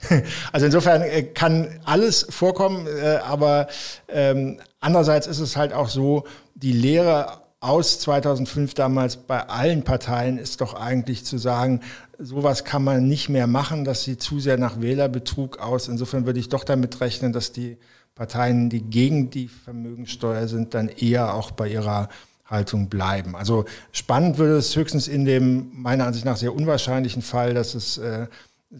Also 0.52 0.66
insofern 0.66 1.02
äh, 1.02 1.24
kann 1.24 1.80
alles 1.84 2.26
vorkommen, 2.30 2.86
äh, 2.86 3.16
aber 3.16 3.66
ähm, 4.08 4.60
andererseits 4.78 5.26
ist 5.26 5.40
es 5.40 5.56
halt 5.56 5.72
auch 5.72 5.88
so, 5.88 6.24
die 6.54 6.72
Lehre 6.72 7.42
aus 7.60 7.98
2005 7.98 8.74
damals 8.74 9.16
bei 9.16 9.48
allen 9.48 9.82
Parteien 9.82 10.38
ist 10.38 10.60
doch 10.60 10.74
eigentlich 10.74 11.24
zu 11.24 11.36
sagen, 11.38 11.80
sowas 12.16 12.64
kann 12.64 12.84
man 12.84 13.08
nicht 13.08 13.28
mehr 13.28 13.48
machen, 13.48 13.84
das 13.84 14.04
sieht 14.04 14.22
zu 14.22 14.38
sehr 14.38 14.56
nach 14.56 14.80
Wählerbetrug 14.80 15.58
aus. 15.58 15.88
Insofern 15.88 16.26
würde 16.26 16.38
ich 16.38 16.48
doch 16.48 16.62
damit 16.62 17.00
rechnen, 17.00 17.32
dass 17.32 17.50
die 17.50 17.76
Parteien, 18.14 18.70
die 18.70 18.82
gegen 18.82 19.30
die 19.30 19.48
Vermögensteuer 19.48 20.46
sind, 20.46 20.74
dann 20.74 20.88
eher 20.88 21.34
auch 21.34 21.50
bei 21.50 21.68
ihrer 21.68 22.08
Haltung 22.48 22.88
bleiben. 22.88 23.36
Also 23.36 23.66
spannend 23.92 24.38
würde 24.38 24.56
es 24.56 24.74
höchstens 24.74 25.06
in 25.06 25.24
dem 25.24 25.70
meiner 25.74 26.06
Ansicht 26.06 26.24
nach 26.24 26.36
sehr 26.36 26.54
unwahrscheinlichen 26.54 27.22
Fall, 27.22 27.54
dass 27.54 27.74
es 27.74 27.98
äh, 27.98 28.26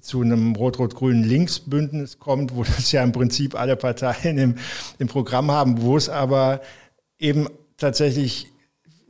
zu 0.01 0.23
einem 0.23 0.55
rot-rot-grünen 0.55 1.25
Linksbündnis 1.25 2.19
kommt, 2.19 2.55
wo 2.55 2.65
das 2.77 2.93
ja 2.93 3.03
im 3.03 3.13
Prinzip 3.13 3.55
alle 3.55 3.77
Parteien 3.77 4.39
im, 4.39 4.55
im 4.99 5.09
Programm 5.09 5.51
haben, 5.51 5.83
wo 5.83 5.97
es 5.97 6.09
aber 6.09 6.61
eben 7.19 7.49
tatsächlich 7.77 8.53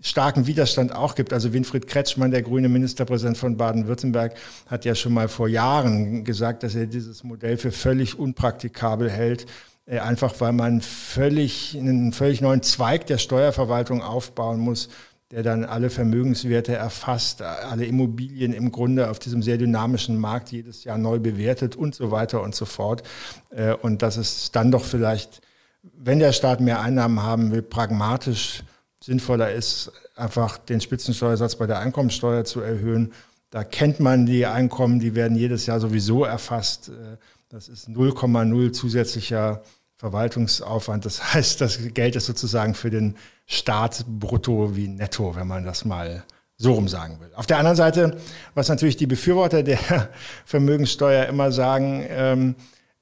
starken 0.00 0.47
Widerstand 0.47 0.95
auch 0.95 1.15
gibt. 1.15 1.33
Also 1.33 1.53
Winfried 1.53 1.87
Kretschmann, 1.87 2.31
der 2.31 2.43
grüne 2.43 2.69
Ministerpräsident 2.69 3.37
von 3.37 3.57
Baden-Württemberg, 3.57 4.37
hat 4.67 4.85
ja 4.85 4.95
schon 4.95 5.12
mal 5.12 5.29
vor 5.29 5.49
Jahren 5.49 6.25
gesagt, 6.25 6.62
dass 6.62 6.75
er 6.75 6.87
dieses 6.87 7.25
Modell 7.25 7.57
für 7.57 7.73
völlig 7.73 8.19
unpraktikabel 8.19 9.11
hält, 9.11 9.47
einfach 9.90 10.35
weil 10.40 10.52
man 10.52 10.83
völlig 10.83 11.76
einen 11.78 12.12
völlig 12.12 12.40
neuen 12.42 12.62
Zweig 12.62 13.07
der 13.07 13.16
Steuerverwaltung 13.18 14.02
aufbauen 14.02 14.61
muss, 14.61 14.90
der 15.30 15.42
dann 15.42 15.64
alle 15.64 15.90
Vermögenswerte 15.90 16.75
erfasst, 16.75 17.42
alle 17.42 17.85
Immobilien 17.85 18.52
im 18.52 18.73
Grunde 18.73 19.11
auf 19.11 19.18
diesem 19.18 19.42
sehr 19.42 19.59
dynamischen 19.59 20.18
Markt 20.18 20.52
jedes 20.52 20.85
Jahr 20.85 20.97
neu 20.97 21.18
bewertet 21.18 21.76
und 21.76 21.95
so 21.95 22.11
weiter 22.11 22.42
und 22.42 22.54
so 22.54 22.64
fort. 22.64 23.02
Äh, 23.50 23.75
und 23.75 24.00
dass 24.02 24.16
es 24.16 24.52
dann 24.52 24.71
doch 24.71 24.85
vielleicht, 24.85 25.42
wenn 25.83 26.18
der 26.18 26.33
Staat 26.33 26.61
mehr 26.61 26.80
Einnahmen 26.80 27.23
haben 27.23 27.52
will, 27.52 27.62
pragmatisch 27.62 28.62
sinnvoller 29.02 29.52
ist, 29.52 29.92
einfach 30.16 30.59
den 30.59 30.80
Spitzensteuersatz 30.80 31.57
bei 31.57 31.66
der 31.66 31.78
Einkommensteuer 31.78 32.45
zu 32.45 32.61
erhöhen. 32.61 33.12
Da 33.50 33.64
kennt 33.64 34.00
man 34.00 34.26
die 34.26 34.47
Einkommen, 34.47 34.99
die 34.99 35.14
werden 35.14 35.37
jedes 35.37 35.66
Jahr 35.66 35.80
sowieso 35.80 36.25
erfasst. 36.25 36.88
Äh, 36.88 37.16
das 37.50 37.68
ist 37.68 37.88
0,0 37.88 38.73
zusätzlicher 38.73 39.62
Verwaltungsaufwand. 39.99 41.05
Das 41.05 41.35
heißt, 41.35 41.61
das 41.61 41.78
Geld 41.93 42.17
ist 42.17 42.26
sozusagen 42.26 42.75
für 42.75 42.90
den 42.90 43.17
Staat 43.47 44.05
brutto 44.09 44.75
wie 44.76 44.88
netto, 44.88 45.37
wenn 45.37 45.47
man 45.47 45.64
das 45.64 45.85
mal 45.85 46.25
so 46.57 46.73
rum 46.73 46.88
sagen 46.88 47.21
will. 47.21 47.31
Auf 47.35 47.47
der 47.47 47.59
anderen 47.59 47.76
Seite, 47.76 48.17
was 48.55 48.69
natürlich 48.69 48.97
die 48.97 49.07
Befürworter 49.07 49.62
der 49.62 49.78
Vermögenssteuer 50.45 51.26
immer 51.26 51.52
sagen, 51.52 52.05
ähm, 52.09 52.57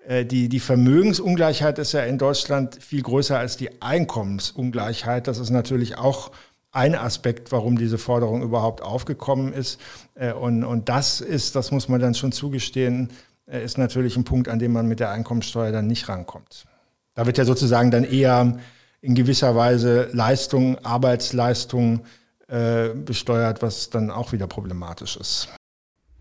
äh, 0.07 0.25
die, 0.27 0.49
die 0.49 0.61
Vermögensungleichheit 0.61 1.79
ist 1.79 1.93
ja 1.93 2.03
in 2.03 2.19
Deutschland 2.19 2.83
viel 2.83 3.03
größer 3.03 3.39
als 3.39 3.57
die 3.57 3.81
Einkommensungleichheit. 3.81 5.27
Das 5.27 5.39
ist 5.39 5.51
natürlich 5.51 5.97
auch 5.97 6.33
ein 6.71 6.95
Aspekt, 6.95 7.51
warum 7.53 7.79
diese 7.79 7.97
Forderung 7.97 8.43
überhaupt 8.43 8.83
aufgekommen 8.83 9.55
ist. 9.55 9.81
Äh, 10.15 10.33
und, 10.33 10.63
und 10.63 10.91
das 10.91 11.23
ist, 11.23 11.57
das 11.57 11.71
muss 11.71 11.89
man 11.89 12.01
dann 12.01 12.15
schon 12.15 12.33
zugestehen, 12.33 13.11
äh, 13.47 13.65
ist 13.65 13.79
natürlich 13.79 14.17
ein 14.17 14.25
Punkt, 14.25 14.49
an 14.49 14.59
dem 14.59 14.73
man 14.73 14.87
mit 14.87 15.01
der 15.01 15.11
Einkommensteuer 15.11 15.73
dann 15.73 15.87
nicht 15.87 16.11
rankommt. 16.11 16.67
Da 17.17 17.27
wird 17.27 17.39
ja 17.39 17.45
sozusagen 17.45 17.91
dann 17.91 18.05
eher 18.05 18.59
in 19.01 19.15
gewisser 19.15 19.57
Weise 19.57 20.09
Leistung, 20.13 20.79
Arbeitsleistung 20.85 22.05
äh, 22.47 22.91
besteuert, 22.91 23.63
was 23.63 23.91
dann 23.91 24.11
auch 24.11 24.33
wieder 24.33 24.47
problematisch 24.47 25.17
ist. 25.17 25.49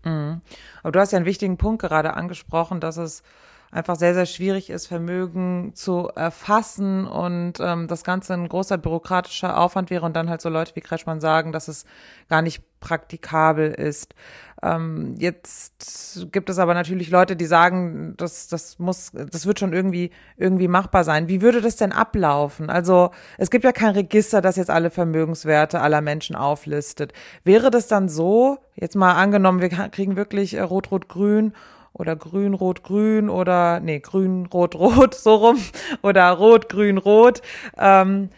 Mhm. 0.04 0.40
Aber 0.82 0.92
du 0.92 1.00
hast 1.00 1.12
ja 1.12 1.16
einen 1.18 1.26
wichtigen 1.26 1.58
Punkt 1.58 1.82
gerade 1.82 2.14
angesprochen, 2.14 2.80
dass 2.80 2.96
es 2.96 3.22
einfach 3.70 3.96
sehr, 3.96 4.14
sehr 4.14 4.26
schwierig 4.26 4.70
ist, 4.70 4.86
Vermögen 4.86 5.72
zu 5.74 6.08
erfassen 6.14 7.06
und 7.06 7.54
ähm, 7.60 7.88
das 7.88 8.04
Ganze 8.04 8.34
ein 8.34 8.48
großer 8.48 8.78
bürokratischer 8.78 9.58
Aufwand 9.58 9.90
wäre 9.90 10.06
und 10.06 10.14
dann 10.14 10.30
halt 10.30 10.40
so 10.40 10.48
Leute 10.48 10.74
wie 10.76 10.80
Kretschmann 10.80 11.20
sagen, 11.20 11.52
dass 11.52 11.68
es 11.68 11.84
gar 12.28 12.42
nicht 12.42 12.62
praktikabel 12.80 13.72
ist. 13.72 14.14
Ähm, 14.62 15.14
jetzt 15.18 16.26
gibt 16.32 16.48
es 16.48 16.58
aber 16.58 16.74
natürlich 16.74 17.10
Leute, 17.10 17.36
die 17.36 17.44
sagen, 17.44 18.14
das, 18.16 18.48
das 18.48 18.78
muss, 18.78 19.12
das 19.12 19.46
wird 19.46 19.58
schon 19.58 19.72
irgendwie, 19.72 20.10
irgendwie 20.36 20.68
machbar 20.68 21.04
sein. 21.04 21.28
Wie 21.28 21.42
würde 21.42 21.60
das 21.60 21.76
denn 21.76 21.92
ablaufen? 21.92 22.70
Also, 22.70 23.10
es 23.38 23.50
gibt 23.50 23.64
ja 23.64 23.72
kein 23.72 23.92
Register, 23.92 24.40
das 24.40 24.56
jetzt 24.56 24.70
alle 24.70 24.90
Vermögenswerte 24.90 25.80
aller 25.80 26.00
Menschen 26.00 26.36
auflistet. 26.36 27.12
Wäre 27.44 27.70
das 27.70 27.86
dann 27.86 28.08
so, 28.08 28.58
jetzt 28.74 28.96
mal 28.96 29.12
angenommen, 29.12 29.60
wir 29.60 29.68
kriegen 29.68 30.16
wirklich 30.16 30.54
äh, 30.54 30.60
Rot-Rot-Grün 30.60 31.52
oder 31.92 32.14
grün, 32.14 32.52
rot, 32.54 32.82
grün 32.82 33.30
oder 33.30 33.80
nee, 33.80 34.00
grün, 34.00 34.46
rot, 34.46 34.74
rot, 34.74 35.14
so 35.14 35.34
rum 35.34 35.58
oder 36.02 36.30
rot, 36.30 36.68
grün, 36.68 36.98
rot, 36.98 37.40
ähm, 37.78 38.30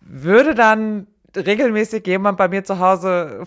würde 0.00 0.54
dann 0.54 1.06
regelmäßig 1.34 2.06
jemand 2.06 2.38
bei 2.38 2.48
mir 2.48 2.64
zu 2.64 2.78
Hause 2.78 3.42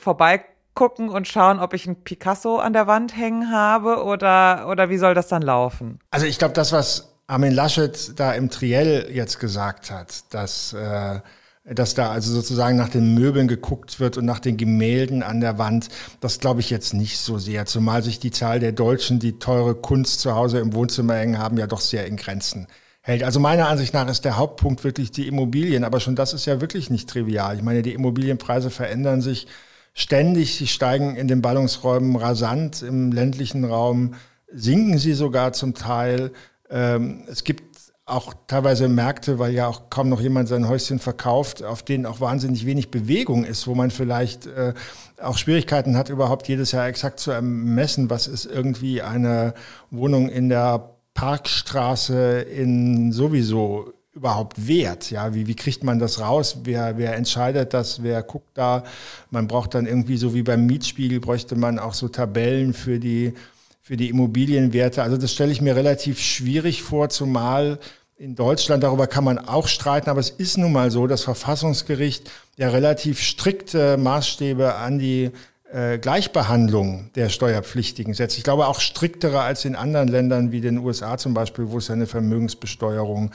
vorbeigucken 0.82 1.10
und 1.10 1.28
schauen, 1.28 1.60
ob 1.60 1.74
ich 1.74 1.86
ein 1.88 2.04
Picasso 2.04 2.58
an 2.58 2.74
der 2.74 2.88
Wand 2.88 3.16
hängen 3.16 3.52
habe 3.52 4.04
oder, 4.04 4.68
oder 4.70 4.90
wie 4.90 4.98
soll 4.98 5.14
das 5.14 5.28
dann 5.28 5.42
laufen? 5.42 6.00
Also 6.12 6.26
ich 6.26 6.40
glaube, 6.40 6.54
das, 6.54 6.72
was 6.72 7.14
Armin 7.28 7.54
Laschet 7.54 8.20
da 8.20 8.34
im 8.34 8.50
Triell 8.50 9.10
jetzt 9.12 9.40
gesagt 9.40 9.92
hat, 9.92 10.24
dass 10.34 10.74
äh, 10.74 11.20
dass 11.64 11.94
da 11.94 12.10
also 12.10 12.34
sozusagen 12.34 12.76
nach 12.76 12.90
den 12.90 13.14
Möbeln 13.14 13.48
geguckt 13.48 14.00
wird 14.00 14.18
und 14.18 14.26
nach 14.26 14.40
den 14.40 14.58
Gemälden 14.58 15.22
an 15.22 15.42
der 15.42 15.60
Wand. 15.60 15.90
Das 16.20 16.40
glaube 16.40 16.60
ich 16.60 16.72
jetzt 16.72 16.96
nicht 16.96 17.20
so 17.20 17.38
sehr, 17.38 17.68
zumal 17.68 18.02
sich 18.02 18.20
die 18.20 18.32
Zahl 18.32 18.60
der 18.60 18.72
Deutschen, 18.72 19.20
die 19.20 19.38
teure 19.38 19.76
Kunst 19.76 20.22
zu 20.22 20.34
Hause 20.34 20.58
im 20.58 20.74
Wohnzimmer 20.74 21.14
hängen 21.14 21.38
haben, 21.38 21.60
ja 21.60 21.68
doch 21.68 21.80
sehr 21.80 22.08
in 22.08 22.18
Grenzen 22.18 22.66
hält. 23.02 23.24
Also 23.24 23.40
meiner 23.40 23.68
Ansicht 23.68 23.94
nach 23.94 24.10
ist 24.10 24.26
der 24.26 24.38
Hauptpunkt 24.38 24.84
wirklich 24.84 25.12
die 25.12 25.28
Immobilien, 25.28 25.84
aber 25.84 26.00
schon 26.00 26.16
das 26.16 26.34
ist 26.34 26.48
ja 26.48 26.62
wirklich 26.62 26.90
nicht 26.90 27.08
trivial. 27.08 27.58
Ich 27.58 27.62
meine, 27.62 27.84
die 27.84 27.94
Immobilienpreise 27.94 28.72
verändern 28.72 29.22
sich 29.22 29.46
ständig, 29.94 30.56
sie 30.56 30.68
steigen 30.68 31.16
in 31.16 31.28
den 31.28 31.42
Ballungsräumen 31.42 32.16
rasant, 32.16 32.82
im 32.82 33.12
ländlichen 33.12 33.66
Raum 33.66 34.16
sinken 34.54 34.98
sie 34.98 35.14
sogar 35.14 35.54
zum 35.54 35.74
Teil. 35.74 36.32
Ähm, 36.70 37.24
es 37.28 37.44
gibt 37.44 37.72
auch 38.06 38.34
teilweise 38.48 38.90
Märkte, 38.90 39.40
weil 39.40 39.54
ja 39.54 39.68
auch 39.68 39.90
kaum 39.90 40.10
noch 40.10 40.20
jemand 40.20 40.50
sein 40.50 40.68
Häuschen 40.68 41.00
verkauft, 41.00 41.64
auf 41.64 41.84
denen 41.84 42.06
auch 42.06 42.20
wahnsinnig 42.20 42.66
wenig 42.66 42.92
Bewegung 42.92 43.46
ist, 43.46 43.68
wo 43.68 43.76
man 43.76 43.90
vielleicht 43.90 44.48
äh, 44.48 44.74
auch 45.22 45.38
Schwierigkeiten 45.38 45.96
hat, 45.96 46.10
überhaupt 46.10 46.48
jedes 46.48 46.72
Jahr 46.72 46.88
exakt 46.88 47.20
zu 47.20 47.32
ermessen, 47.32 48.10
was 48.10 48.28
ist 48.28 48.46
irgendwie 48.46 49.02
eine 49.02 49.54
Wohnung 49.90 50.30
in 50.30 50.50
der 50.50 50.98
Parkstraße 51.14 52.42
in 52.42 53.12
sowieso 53.12 53.94
überhaupt 54.14 54.68
wert? 54.68 55.10
Ja, 55.12 55.34
wie, 55.34 55.48
wie 55.48 55.56
kriegt 55.56 55.84
man 55.84 56.00
das 56.00 56.20
raus? 56.20 56.58
Wer, 56.64 56.98
wer 56.98 57.16
entscheidet 57.16 57.74
das? 57.74 58.04
Wer 58.04 58.24
guckt 58.24 58.58
da? 58.58 58.84
Man 59.30 59.48
braucht 59.48 59.74
dann 59.74 59.86
irgendwie 59.86 60.18
so 60.18 60.34
wie 60.34 60.44
beim 60.44 60.66
Mietspiegel 60.66 61.20
bräuchte 61.20 61.56
man 61.56 61.80
auch 61.80 61.94
so 61.94 62.08
Tabellen 62.08 62.74
für 62.74 63.00
die 63.00 63.34
für 63.84 63.98
die 63.98 64.10
Immobilienwerte. 64.10 65.02
Also 65.02 65.18
das 65.18 65.34
stelle 65.34 65.52
ich 65.52 65.60
mir 65.60 65.76
relativ 65.76 66.20
schwierig 66.20 66.84
vor, 66.84 67.10
zumal 67.10 67.80
in 68.22 68.36
Deutschland, 68.36 68.84
darüber 68.84 69.08
kann 69.08 69.24
man 69.24 69.40
auch 69.40 69.68
streiten, 69.68 70.10
aber 70.10 70.20
es 70.20 70.30
ist 70.30 70.58
nun 70.58 70.72
mal 70.72 70.92
so, 70.92 71.08
das 71.08 71.24
Verfassungsgericht 71.24 72.30
ja 72.56 72.70
relativ 72.70 73.20
strikte 73.20 73.98
Maßstäbe 73.98 74.76
an 74.76 75.00
die 75.00 75.32
äh, 75.74 76.00
Gleichbehandlung 76.00 77.10
der 77.16 77.30
Steuerpflichtigen 77.30 78.14
setzt. 78.14 78.38
Ich 78.38 78.44
glaube 78.44 78.68
auch 78.68 78.80
striktere 78.80 79.42
als 79.42 79.64
in 79.64 79.76
anderen 79.76 80.08
Ländern 80.08 80.52
wie 80.52 80.60
den 80.60 80.78
USA 80.78 81.18
zum 81.18 81.34
Beispiel, 81.34 81.70
wo 81.70 81.78
es 81.78 81.90
eine 81.90 82.08
Vermögensbesteuerung 82.08 83.32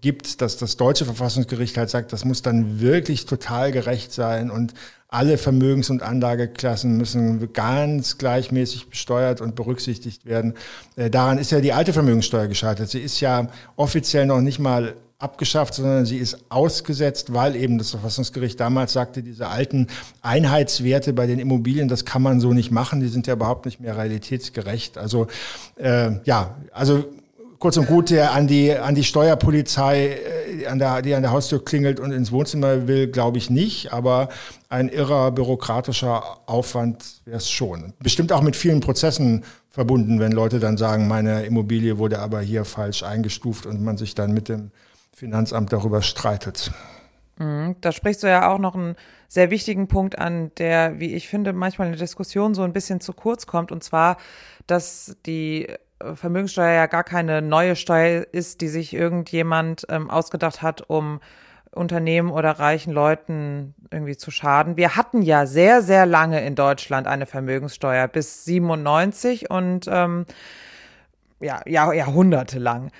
gibt, 0.00 0.40
dass 0.40 0.56
das 0.56 0.76
deutsche 0.76 1.04
Verfassungsgericht 1.04 1.76
halt 1.76 1.90
sagt, 1.90 2.12
das 2.12 2.24
muss 2.24 2.42
dann 2.42 2.80
wirklich 2.80 3.26
total 3.26 3.72
gerecht 3.72 4.12
sein 4.12 4.50
und 4.50 4.74
alle 5.08 5.36
Vermögens- 5.36 5.90
und 5.90 6.02
Anlageklassen 6.02 6.96
müssen 6.96 7.52
ganz 7.52 8.16
gleichmäßig 8.16 8.88
besteuert 8.88 9.40
und 9.40 9.56
berücksichtigt 9.56 10.24
werden. 10.24 10.54
Äh, 10.96 11.10
daran 11.10 11.38
ist 11.38 11.50
ja 11.50 11.60
die 11.60 11.72
alte 11.72 11.92
Vermögenssteuer 11.92 12.46
gescheitert. 12.46 12.88
Sie 12.88 13.00
ist 13.00 13.20
ja 13.20 13.48
offiziell 13.76 14.26
noch 14.26 14.40
nicht 14.40 14.58
mal 14.58 14.94
abgeschafft, 15.22 15.74
sondern 15.74 16.04
sie 16.04 16.18
ist 16.18 16.38
ausgesetzt, 16.48 17.32
weil 17.32 17.54
eben 17.56 17.78
das 17.78 17.90
Verfassungsgericht 17.90 18.58
damals 18.58 18.92
sagte, 18.92 19.22
diese 19.22 19.48
alten 19.48 19.86
Einheitswerte 20.20 21.12
bei 21.12 21.26
den 21.26 21.38
Immobilien, 21.38 21.88
das 21.88 22.04
kann 22.04 22.22
man 22.22 22.40
so 22.40 22.52
nicht 22.52 22.70
machen, 22.70 23.00
die 23.00 23.08
sind 23.08 23.26
ja 23.26 23.34
überhaupt 23.34 23.64
nicht 23.64 23.80
mehr 23.80 23.96
realitätsgerecht. 23.96 24.98
Also 24.98 25.28
äh, 25.76 26.10
ja, 26.24 26.56
also 26.72 27.04
kurz 27.62 27.76
und 27.76 27.86
gut, 27.86 28.10
der 28.10 28.32
an 28.32 28.48
die, 28.48 28.72
an 28.72 28.96
die 28.96 29.04
Steuerpolizei, 29.04 30.18
äh, 30.62 30.66
an 30.66 30.80
der, 30.80 31.00
die 31.00 31.14
an 31.14 31.22
der 31.22 31.30
Haustür 31.30 31.64
klingelt 31.64 32.00
und 32.00 32.10
ins 32.10 32.32
Wohnzimmer 32.32 32.88
will, 32.88 33.06
glaube 33.06 33.38
ich 33.38 33.50
nicht. 33.50 33.92
Aber 33.92 34.28
ein 34.68 34.88
irrer 34.88 35.30
bürokratischer 35.30 36.40
Aufwand 36.46 37.04
wäre 37.24 37.36
es 37.36 37.48
schon. 37.48 37.92
Bestimmt 38.00 38.32
auch 38.32 38.42
mit 38.42 38.56
vielen 38.56 38.80
Prozessen 38.80 39.44
verbunden, 39.70 40.18
wenn 40.18 40.32
Leute 40.32 40.58
dann 40.58 40.76
sagen, 40.76 41.06
meine 41.06 41.44
Immobilie 41.44 41.98
wurde 41.98 42.18
aber 42.18 42.40
hier 42.40 42.64
falsch 42.64 43.04
eingestuft 43.04 43.64
und 43.64 43.80
man 43.80 43.96
sich 43.96 44.16
dann 44.16 44.32
mit 44.32 44.48
dem 44.48 44.72
Finanzamt 45.14 45.72
darüber 45.72 46.02
streitet. 46.02 46.72
Mhm, 47.38 47.76
da 47.80 47.92
sprichst 47.92 48.22
du 48.22 48.28
ja 48.28 48.50
auch 48.50 48.58
noch 48.58 48.74
einen 48.74 48.96
sehr 49.28 49.50
wichtigen 49.50 49.88
Punkt 49.88 50.18
an, 50.18 50.52
der, 50.58 51.00
wie 51.00 51.14
ich 51.14 51.28
finde, 51.28 51.52
manchmal 51.52 51.88
in 51.88 51.92
der 51.92 52.00
Diskussion 52.00 52.54
so 52.54 52.62
ein 52.62 52.72
bisschen 52.72 53.00
zu 53.00 53.12
kurz 53.12 53.46
kommt. 53.46 53.72
Und 53.72 53.82
zwar, 53.82 54.16
dass 54.66 55.16
die 55.26 55.68
Vermögenssteuer 56.14 56.72
ja 56.72 56.86
gar 56.86 57.04
keine 57.04 57.42
neue 57.42 57.76
Steuer 57.76 58.26
ist, 58.32 58.60
die 58.60 58.68
sich 58.68 58.94
irgendjemand 58.94 59.86
ähm, 59.88 60.10
ausgedacht 60.10 60.62
hat, 60.62 60.88
um 60.88 61.20
Unternehmen 61.70 62.30
oder 62.30 62.50
reichen 62.50 62.92
Leuten 62.92 63.74
irgendwie 63.90 64.16
zu 64.16 64.30
schaden. 64.30 64.76
Wir 64.76 64.96
hatten 64.96 65.22
ja 65.22 65.46
sehr, 65.46 65.80
sehr 65.80 66.04
lange 66.04 66.44
in 66.44 66.54
Deutschland 66.54 67.06
eine 67.06 67.24
Vermögenssteuer 67.24 68.08
bis 68.08 68.44
97 68.44 69.50
und 69.50 69.86
ähm, 69.88 70.26
ja, 71.40 71.60
ja, 71.66 71.92
jahrhundertelang. 71.92 72.90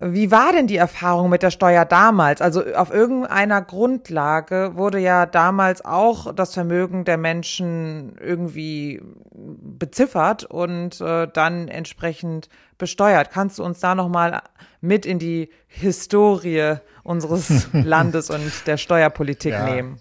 Wie 0.00 0.30
war 0.30 0.52
denn 0.52 0.66
die 0.66 0.76
Erfahrung 0.76 1.30
mit 1.30 1.42
der 1.42 1.50
Steuer 1.50 1.84
damals? 1.84 2.40
Also 2.40 2.64
auf 2.74 2.92
irgendeiner 2.92 3.62
Grundlage 3.62 4.72
wurde 4.74 4.98
ja 4.98 5.26
damals 5.26 5.84
auch 5.84 6.32
das 6.34 6.54
Vermögen 6.54 7.04
der 7.04 7.16
Menschen 7.16 8.16
irgendwie 8.20 9.00
beziffert 9.32 10.44
und 10.44 11.00
äh, 11.00 11.28
dann 11.32 11.68
entsprechend 11.68 12.48
besteuert. 12.76 13.30
Kannst 13.30 13.58
du 13.58 13.64
uns 13.64 13.80
da 13.80 13.94
noch 13.94 14.08
mal 14.08 14.42
mit 14.80 15.06
in 15.06 15.18
die 15.18 15.50
Historie 15.66 16.76
unseres 17.02 17.68
Landes 17.72 18.30
und 18.30 18.66
der 18.66 18.76
Steuerpolitik 18.76 19.52
ja. 19.52 19.64
nehmen? 19.64 20.00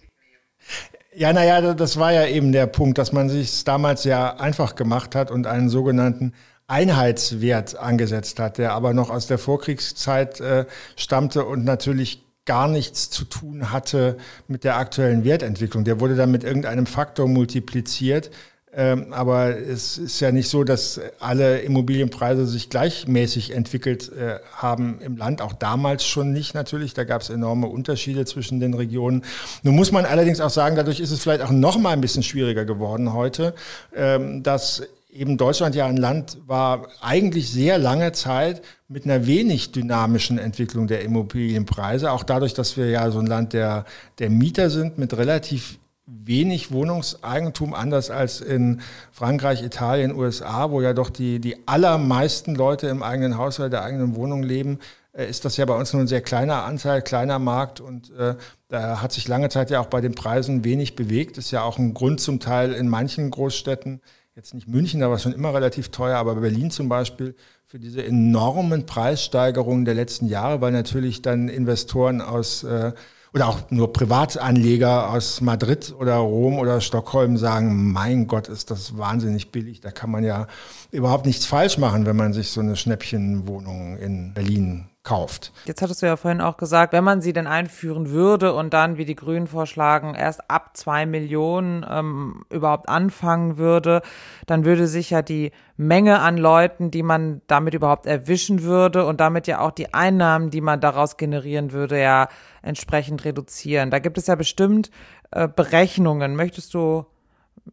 Ja, 1.14 1.34
naja, 1.34 1.74
das 1.74 1.98
war 1.98 2.14
ja 2.14 2.28
eben 2.28 2.52
der 2.52 2.68
Punkt, 2.68 3.00
dass 3.00 3.12
man 3.12 3.30
sich 3.30 3.64
damals 3.64 4.04
ja 4.04 4.36
einfach 4.36 4.76
gemacht 4.76 5.16
hat 5.16 5.32
und 5.32 5.48
einen 5.48 5.70
sogenannten 5.70 6.34
Einheitswert 6.68 7.78
angesetzt 7.78 8.40
hat, 8.40 8.58
der 8.58 8.74
aber 8.74 8.94
noch 8.94 9.10
aus 9.10 9.26
der 9.28 9.38
Vorkriegszeit 9.38 10.42
äh, 10.42 10.66
stammte 10.98 11.46
und 11.46 11.64
natürlich 11.64 12.24
gar 12.46 12.68
nichts 12.68 13.10
zu 13.10 13.26
tun 13.26 13.72
hatte 13.72 14.18
mit 14.48 14.64
der 14.64 14.78
aktuellen 14.78 15.24
Wertentwicklung. 15.24 15.84
Der 15.84 16.00
wurde 16.00 16.16
dann 16.16 16.32
mit 16.32 16.44
irgendeinem 16.44 16.86
Faktor 16.86 17.28
multipliziert. 17.28 18.32
Ähm, 18.74 19.12
aber 19.12 19.58
es 19.58 19.98
ist 19.98 20.20
ja 20.20 20.32
nicht 20.32 20.50
so, 20.50 20.64
dass 20.64 21.00
alle 21.20 21.60
Immobilienpreise 21.62 22.46
sich 22.46 22.70
gleichmäßig 22.70 23.56
entwickelt 23.56 24.12
äh, 24.12 24.40
haben 24.56 25.00
im 25.02 25.18
Land. 25.18 25.42
Auch 25.42 25.54
damals 25.54 26.06
schon 26.06 26.32
nicht 26.32 26.54
natürlich. 26.54 26.94
Da 26.94 27.04
gab 27.04 27.22
es 27.22 27.30
enorme 27.30 27.68
Unterschiede 27.68 28.26
zwischen 28.26 28.60
den 28.60 28.74
Regionen. 28.74 29.24
Nun 29.64 29.76
muss 29.76 29.92
man 29.92 30.06
allerdings 30.06 30.42
auch 30.42 30.50
sagen, 30.50 30.76
dadurch 30.76 31.00
ist 31.00 31.12
es 31.12 31.22
vielleicht 31.22 31.42
auch 31.42 31.52
noch 31.52 31.80
mal 31.80 31.92
ein 31.92 32.02
bisschen 32.02 32.24
schwieriger 32.24 32.66
geworden 32.66 33.14
heute, 33.14 33.56
ähm, 33.96 34.44
dass 34.44 34.84
eben 35.18 35.38
Deutschland 35.38 35.76
ja 35.76 35.86
ein 35.86 35.98
Land 35.98 36.38
war 36.46 36.88
eigentlich 37.02 37.50
sehr 37.50 37.78
lange 37.78 38.12
Zeit 38.12 38.62
mit 38.88 39.06
einer 39.06 39.26
wenig 39.26 39.72
dynamischen 39.72 40.38
Entwicklung 40.38 40.88
der 40.88 41.02
Immobilienpreise. 41.02 42.12
Auch 42.12 42.24
dadurch, 42.24 42.54
dass 42.54 42.78
wir 42.78 42.90
ja 42.90 43.10
so 43.12 43.20
ein 43.20 43.26
Land 43.26 43.54
der, 43.54 43.86
der 44.20 44.30
Mieter 44.30 44.70
sind 44.70 44.98
mit 44.98 45.18
relativ 45.18 45.80
wenig 46.06 46.72
Wohnungseigentum, 46.72 47.74
anders 47.74 48.10
als 48.10 48.40
in 48.40 48.82
Frankreich, 49.12 49.62
Italien, 49.62 50.16
USA, 50.16 50.72
wo 50.72 50.82
ja 50.82 50.94
doch 50.94 51.10
die, 51.10 51.40
die 51.40 51.68
allermeisten 51.68 52.56
Leute 52.56 52.88
im 52.88 53.04
eigenen 53.04 53.38
Haushalt, 53.38 53.74
der 53.74 53.84
eigenen 53.84 54.16
Wohnung 54.16 54.42
leben, 54.42 54.80
äh, 55.12 55.30
ist 55.30 55.44
das 55.44 55.58
ja 55.58 55.66
bei 55.66 55.76
uns 55.76 55.92
nur 55.92 56.02
ein 56.02 56.08
sehr 56.08 56.22
kleiner 56.22 56.64
Anteil, 56.64 57.02
kleiner 57.02 57.40
Markt 57.40 57.82
und 57.82 58.12
äh, 58.18 58.36
da 58.70 59.02
hat 59.02 59.12
sich 59.12 59.28
lange 59.28 59.50
Zeit 59.50 59.70
ja 59.70 59.82
auch 59.82 59.88
bei 59.88 60.00
den 60.00 60.16
Preisen 60.16 60.64
wenig 60.64 60.96
bewegt. 60.96 61.38
Ist 61.38 61.52
ja 61.52 61.64
auch 61.64 61.78
ein 61.78 61.94
Grund 61.94 62.22
zum 62.22 62.40
Teil 62.40 62.74
in 62.74 62.88
manchen 62.88 63.30
Großstädten, 63.30 64.02
jetzt 64.38 64.54
nicht 64.54 64.68
München, 64.68 65.00
da 65.00 65.10
war 65.10 65.18
schon 65.18 65.34
immer 65.34 65.52
relativ 65.52 65.90
teuer, 65.90 66.18
aber 66.18 66.36
Berlin 66.36 66.70
zum 66.70 66.88
Beispiel, 66.88 67.36
für 67.66 67.80
diese 67.80 68.06
enormen 68.06 68.86
Preissteigerungen 68.86 69.84
der 69.84 69.96
letzten 69.96 70.28
Jahre, 70.28 70.62
weil 70.62 70.72
natürlich 70.72 71.24
dann 71.24 71.50
Investoren 71.50 72.22
aus, 72.22 72.64
äh, 72.64 72.94
oder 73.34 73.48
auch 73.48 73.72
nur 73.72 73.92
Privatanleger 73.92 75.10
aus 75.12 75.42
Madrid 75.42 75.94
oder 76.00 76.18
Rom 76.18 76.60
oder 76.60 76.82
Stockholm 76.82 77.38
sagen, 77.38 77.92
mein 77.92 78.28
Gott, 78.28 78.48
ist 78.48 78.70
das 78.70 78.96
wahnsinnig 78.96 79.52
billig. 79.52 79.82
Da 79.82 79.90
kann 79.90 80.12
man 80.12 80.24
ja 80.24 80.46
überhaupt 80.92 81.26
nichts 81.26 81.48
falsch 81.48 81.80
machen, 81.80 82.06
wenn 82.06 82.16
man 82.16 82.32
sich 82.32 82.52
so 82.52 82.62
eine 82.62 82.76
Schnäppchenwohnung 82.76 83.98
in 83.98 84.36
Berlin 84.36 84.86
kauft. 85.08 85.54
Jetzt 85.64 85.82
hattest 85.82 86.02
du 86.02 86.06
ja 86.06 86.18
vorhin 86.18 86.42
auch 86.42 86.58
gesagt, 86.58 86.92
wenn 86.92 87.04
man 87.06 87.22
sie 87.22 87.32
denn 87.32 87.48
einführen 87.48 88.10
würde 88.10 88.54
und 88.54 88.74
dann, 88.74 88.98
wie 88.98 89.06
die 89.06 89.16
Grünen 89.16 89.48
vorschlagen, 89.48 90.16
erst 90.16 90.52
ab 90.52 90.76
zwei 90.76 91.06
Millionen 91.06 91.86
ähm, 91.90 92.44
überhaupt 92.50 92.90
anfangen 92.90 93.58
würde, 93.58 94.02
dann 94.48 94.66
würde 94.66 94.86
sich 94.86 95.12
ja 95.12 95.22
die 95.22 95.52
Menge 95.78 96.20
an 96.20 96.36
Leuten, 96.36 96.92
die 96.92 97.04
man 97.04 97.42
damit 97.48 97.74
überhaupt 97.74 98.06
erwischen 98.06 98.64
würde 98.64 99.06
und 99.06 99.22
damit 99.22 99.48
ja 99.48 99.62
auch 99.62 99.72
die 99.72 99.94
Einnahmen, 99.94 100.50
die 100.50 100.60
man 100.60 100.82
daraus 100.82 101.16
generieren 101.16 101.72
würde, 101.72 102.02
ja 102.02 102.28
entsprechend 102.62 103.24
reduzieren. 103.24 103.92
Da 103.92 104.00
gibt 104.00 104.18
es 104.18 104.28
ja 104.28 104.36
bestimmt 104.36 104.92
äh, 105.32 105.48
Berechnungen. 105.48 106.36
Möchtest 106.36 106.74
du 106.74 107.06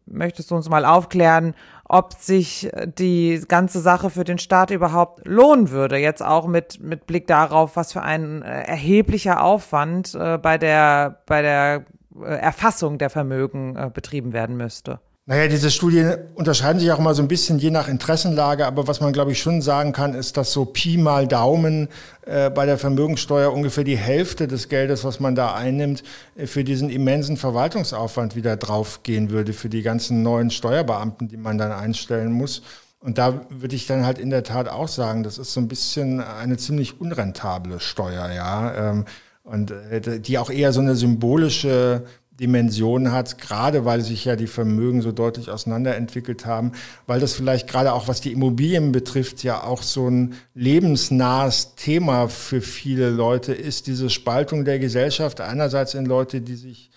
möchtest 0.07 0.51
du 0.51 0.57
uns 0.57 0.69
mal 0.69 0.85
aufklären, 0.85 1.55
ob 1.87 2.15
sich 2.15 2.71
die 2.99 3.43
ganze 3.47 3.81
Sache 3.81 4.11
für 4.11 4.25
den 4.25 4.39
Staat 4.39 4.71
überhaupt 4.71 5.27
lohnen 5.27 5.71
würde, 5.71 5.97
jetzt 5.97 6.23
auch 6.23 6.47
mit, 6.47 6.81
mit 6.81 7.07
Blick 7.07 7.27
darauf, 7.27 7.77
was 7.77 7.93
für 7.93 8.03
ein 8.03 8.43
äh, 8.43 8.63
erheblicher 8.63 9.43
Aufwand 9.43 10.15
äh, 10.15 10.39
bei 10.39 10.59
der, 10.59 11.23
bei 11.27 11.43
der 11.43 11.85
äh, 12.21 12.25
Erfassung 12.25 12.99
der 12.99 13.11
Vermögen 13.11 13.91
betrieben 13.93 14.33
werden 14.33 14.57
müsste. 14.57 15.01
Naja, 15.27 15.49
diese 15.49 15.71
Studien 15.71 16.19
unterscheiden 16.35 16.79
sich 16.79 16.93
auch 16.93 16.99
mal 16.99 17.15
so 17.15 17.23
ein 17.23 17.29
bisschen 17.29 17.59
je 17.59 17.71
nach 17.71 17.89
Interessenlage, 17.89 18.67
aber 18.67 18.87
was 18.87 19.01
man, 19.01 19.15
glaube 19.15 19.33
ich, 19.33 19.41
schon 19.41 19.63
sagen 19.63 19.93
kann, 19.93 20.13
ist, 20.13 20.37
dass 20.37 20.53
so 20.53 20.67
Pi 20.67 20.99
mal 20.99 21.27
Daumen 21.27 21.89
äh, 22.27 22.51
bei 22.51 22.67
der 22.67 22.77
Vermögensteuer 22.77 23.51
ungefähr 23.51 23.85
die 23.85 23.97
Hälfte 23.97 24.47
des 24.49 24.69
Geldes, 24.69 25.03
was 25.03 25.21
man 25.21 25.35
da 25.35 25.55
einnimmt, 25.55 26.03
äh, 26.37 26.47
für 26.47 26.63
diesen 26.63 26.91
immensen 26.91 27.39
Verwaltungsaufwand 27.39 28.37
wieder 28.37 28.59
draufgehen 28.59 29.31
würde, 29.31 29.55
für 29.55 29.71
die 29.71 29.81
ganzen 29.81 30.23
neuen 30.23 30.51
Steuerbeamten, 30.51 31.29
die 31.29 31.39
man 31.39 31.57
dann 31.57 31.73
einstellen 31.73 32.31
muss. 32.31 32.61
Und 33.01 33.17
da 33.17 33.47
würde 33.49 33.77
ich 33.77 33.87
dann 33.87 34.05
halt 34.05 34.19
in 34.19 34.29
der 34.29 34.43
Tat 34.43 34.69
auch 34.69 34.89
sagen, 34.89 35.23
das 35.23 35.39
ist 35.39 35.55
so 35.55 35.61
ein 35.61 35.69
bisschen 35.69 36.21
eine 36.21 36.59
ziemlich 36.59 37.01
unrentable 37.01 37.81
Steuer, 37.81 38.31
ja. 38.31 38.91
Ähm, 38.91 39.07
und 39.43 39.71
äh, 39.71 40.21
die 40.21 40.39
auch 40.39 40.51
eher 40.51 40.73
so 40.75 40.81
eine 40.81 40.97
symbolische 40.97 42.05
Dimension 42.41 43.13
hat, 43.13 43.39
gerade 43.39 43.85
weil 43.85 44.01
sich 44.01 44.25
ja 44.25 44.35
die 44.35 44.49
Vermögen 44.49 45.03
so 45.03 45.13
deutlich 45.13 45.51
auseinanderentwickelt 45.51 46.47
haben, 46.47 46.73
weil 47.07 47.21
das 47.21 47.35
vielleicht 47.35 47.69
gerade 47.69 47.93
auch 47.93 48.09
was 48.09 48.21
die 48.21 48.33
Immobilien 48.33 48.91
betrifft, 48.91 49.45
ja 49.45 49.63
auch 49.63 49.83
so 49.83 50.09
ein 50.09 50.35
lebensnahes 50.55 51.77
Thema 51.77 52.29
für 52.29 52.61
viele 52.61 53.11
Leute 53.11 53.55
ist, 53.55 53.87
diese 53.87 54.11
Spaltung 54.11 54.65
der 54.65 54.81
Gesellschaft. 54.81 55.41
Einerseits 55.41 55.95
in 55.95 56.07
Leute, 56.07 56.41
die 56.41 56.57
sich 56.57 56.91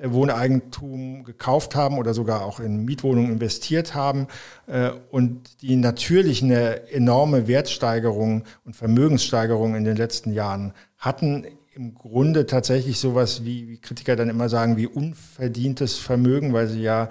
äh, 0.00 0.12
Wohneigentum 0.12 1.24
gekauft 1.24 1.74
haben 1.74 1.98
oder 1.98 2.14
sogar 2.14 2.44
auch 2.44 2.60
in 2.60 2.84
Mietwohnungen 2.84 3.32
investiert 3.32 3.94
haben 3.94 4.28
äh, 4.68 4.90
und 5.10 5.60
die 5.60 5.74
natürlich 5.74 6.42
eine 6.42 6.88
enorme 6.90 7.48
Wertsteigerung 7.48 8.44
und 8.64 8.76
Vermögenssteigerung 8.76 9.74
in 9.74 9.84
den 9.84 9.96
letzten 9.96 10.32
Jahren 10.32 10.72
hatten 10.98 11.46
im 11.74 11.94
Grunde 11.94 12.46
tatsächlich 12.46 12.98
sowas 12.98 13.44
wie, 13.44 13.68
wie 13.68 13.78
Kritiker 13.78 14.16
dann 14.16 14.28
immer 14.28 14.48
sagen, 14.48 14.76
wie 14.76 14.86
unverdientes 14.86 15.98
Vermögen, 15.98 16.52
weil 16.52 16.68
sie 16.68 16.82
ja 16.82 17.08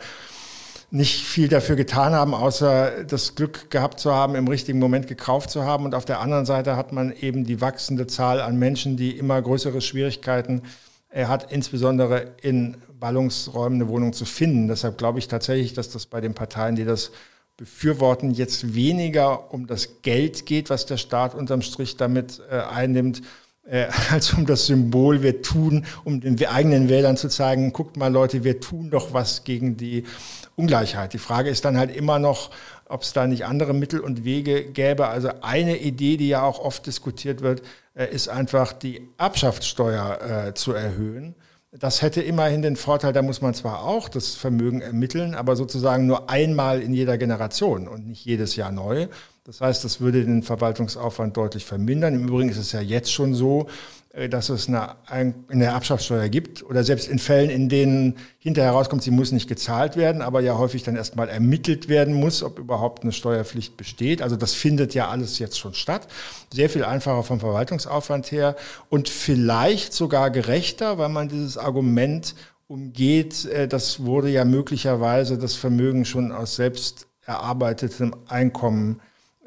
nicht 0.90 1.24
viel 1.24 1.48
dafür 1.48 1.76
getan 1.76 2.14
haben, 2.14 2.34
außer 2.36 3.04
das 3.06 3.36
Glück 3.36 3.72
gehabt 3.72 4.00
zu 4.00 4.14
haben, 4.14 4.36
im 4.36 4.48
richtigen 4.48 4.80
Moment 4.80 5.08
gekauft 5.08 5.50
zu 5.50 5.64
haben. 5.64 5.86
Und 5.86 5.96
auf 5.96 6.06
der 6.06 6.20
anderen 6.20 6.46
Seite 6.46 6.76
hat 6.78 6.94
man 6.94 7.12
eben 7.12 7.46
die 7.46 7.62
wachsende 7.62 8.06
Zahl 8.06 8.40
an 8.40 8.58
Menschen, 8.58 8.96
die 8.96 9.18
immer 9.18 9.42
größere 9.42 9.82
Schwierigkeiten 9.82 10.62
er 11.10 11.30
hat, 11.30 11.52
insbesondere 11.52 12.34
in 12.42 12.78
Ballungsräumen 13.00 13.82
eine 13.82 13.90
Wohnung 13.90 14.14
zu 14.14 14.26
finden. 14.26 14.68
Deshalb 14.68 14.98
glaube 14.98 15.20
ich 15.20 15.28
tatsächlich, 15.28 15.74
dass 15.74 15.90
das 15.90 16.06
bei 16.06 16.22
den 16.22 16.36
Parteien, 16.36 16.76
die 16.76 16.86
das 16.86 17.12
befürworten, 17.58 18.32
jetzt 18.32 18.74
weniger 18.74 19.54
um 19.54 19.68
das 19.68 20.02
Geld 20.02 20.46
geht, 20.46 20.70
was 20.70 20.86
der 20.86 20.98
Staat 20.98 21.36
unterm 21.36 21.62
Strich 21.62 21.98
damit 21.98 22.42
äh, 22.50 22.56
einnimmt, 22.56 23.22
äh, 23.66 23.88
als 24.12 24.34
um 24.34 24.46
das 24.46 24.66
Symbol, 24.66 25.22
wir 25.22 25.42
tun, 25.42 25.86
um 26.04 26.22
den 26.22 26.44
eigenen 26.46 26.90
Wählern 26.90 27.18
zu 27.18 27.30
zeigen, 27.30 27.74
guckt 27.74 27.98
mal 27.98 28.12
Leute, 28.12 28.44
wir 28.44 28.60
tun 28.60 28.90
doch 28.90 29.14
was 29.14 29.44
gegen 29.44 29.78
die 29.78 30.06
Ungleichheit. 30.56 31.14
Die 31.14 31.20
Frage 31.20 31.50
ist 31.50 31.66
dann 31.66 31.78
halt 31.78 31.96
immer 31.96 32.20
noch, 32.20 32.52
ob 32.88 33.02
es 33.02 33.14
da 33.14 33.26
nicht 33.26 33.46
andere 33.46 33.74
Mittel 33.74 34.00
und 34.00 34.24
Wege 34.24 34.66
gäbe. 34.66 35.08
Also 35.08 35.30
eine 35.42 35.78
Idee, 35.78 36.18
die 36.18 36.28
ja 36.28 36.44
auch 36.44 36.60
oft 36.60 36.86
diskutiert 36.86 37.42
wird, 37.42 37.64
äh, 37.96 38.06
ist 38.14 38.30
einfach 38.30 38.74
die 38.74 39.08
Erbschaftssteuer 39.18 40.48
äh, 40.48 40.54
zu 40.54 40.74
erhöhen. 40.74 41.36
Das 41.72 42.04
hätte 42.04 42.22
immerhin 42.22 42.62
den 42.62 42.76
Vorteil, 42.76 43.14
da 43.14 43.24
muss 43.24 43.42
man 43.42 43.56
zwar 43.56 43.84
auch 43.84 44.08
das 44.08 44.36
Vermögen 44.36 44.82
ermitteln, 44.82 45.34
aber 45.34 45.56
sozusagen 45.56 46.06
nur 46.06 46.30
einmal 46.30 46.82
in 46.82 46.94
jeder 46.94 47.18
Generation 47.18 47.88
und 47.88 48.06
nicht 48.06 48.24
jedes 48.26 48.56
Jahr 48.56 48.72
neu. 48.72 49.08
Das 49.46 49.60
heißt, 49.60 49.84
das 49.84 50.00
würde 50.00 50.24
den 50.24 50.42
Verwaltungsaufwand 50.42 51.36
deutlich 51.36 51.66
vermindern. 51.66 52.16
Im 52.16 52.28
Übrigen 52.30 52.50
ist 52.50 52.58
es 52.58 52.72
ja 52.72 52.80
jetzt 52.80 53.12
schon 53.12 53.34
so, 53.34 53.68
äh, 54.14 54.30
dass 54.30 54.48
es 54.48 54.70
eine, 54.70 54.96
eine 55.06 55.66
Erbschaftssteuer 55.66 56.30
gibt 56.30 56.64
oder 56.64 56.86
selbst 56.86 57.10
in 57.10 57.20
Fällen, 57.20 57.50
in 57.50 57.68
denen 57.68 58.16
hinterher 58.40 58.72
herauskommt, 58.72 59.04
sie 59.04 59.12
muss 59.12 59.34
nicht 59.34 59.50
gezahlt 59.50 59.98
werden, 59.98 60.22
aber 60.22 60.40
ja 60.40 60.58
häufig 60.58 60.84
dann 60.84 60.96
erstmal 60.96 61.28
ermittelt 61.28 61.90
werden 61.90 62.14
muss, 62.14 62.42
ob 62.42 62.58
überhaupt 62.58 63.04
eine 63.04 63.12
Steuerpflicht 63.12 63.76
besteht. 63.76 64.22
Also 64.22 64.38
das 64.38 64.54
findet 64.54 64.94
ja 64.94 65.10
alles 65.10 65.40
jetzt 65.40 65.60
schon 65.60 65.74
statt. 65.74 66.08
Sehr 66.54 66.70
viel 66.70 66.86
einfacher 66.86 67.24
vom 67.24 67.42
Verwaltungsaufwand 67.42 68.32
her 68.32 68.56
und 68.88 69.10
vielleicht 69.10 69.92
sogar 69.92 70.32
gerechter, 70.32 70.98
weil 70.98 71.10
man 71.10 71.28
dieses 71.28 71.58
Argument 71.58 72.34
umgeht. 72.68 73.44
Äh, 73.46 73.68
das 73.68 74.06
wurde 74.06 74.30
ja 74.30 74.46
möglicherweise 74.46 75.38
das 75.38 75.56
Vermögen 75.56 76.06
schon 76.06 76.32
aus 76.32 76.56
selbst 76.56 77.08
erarbeitetem 77.26 78.16
Einkommen 78.28 79.02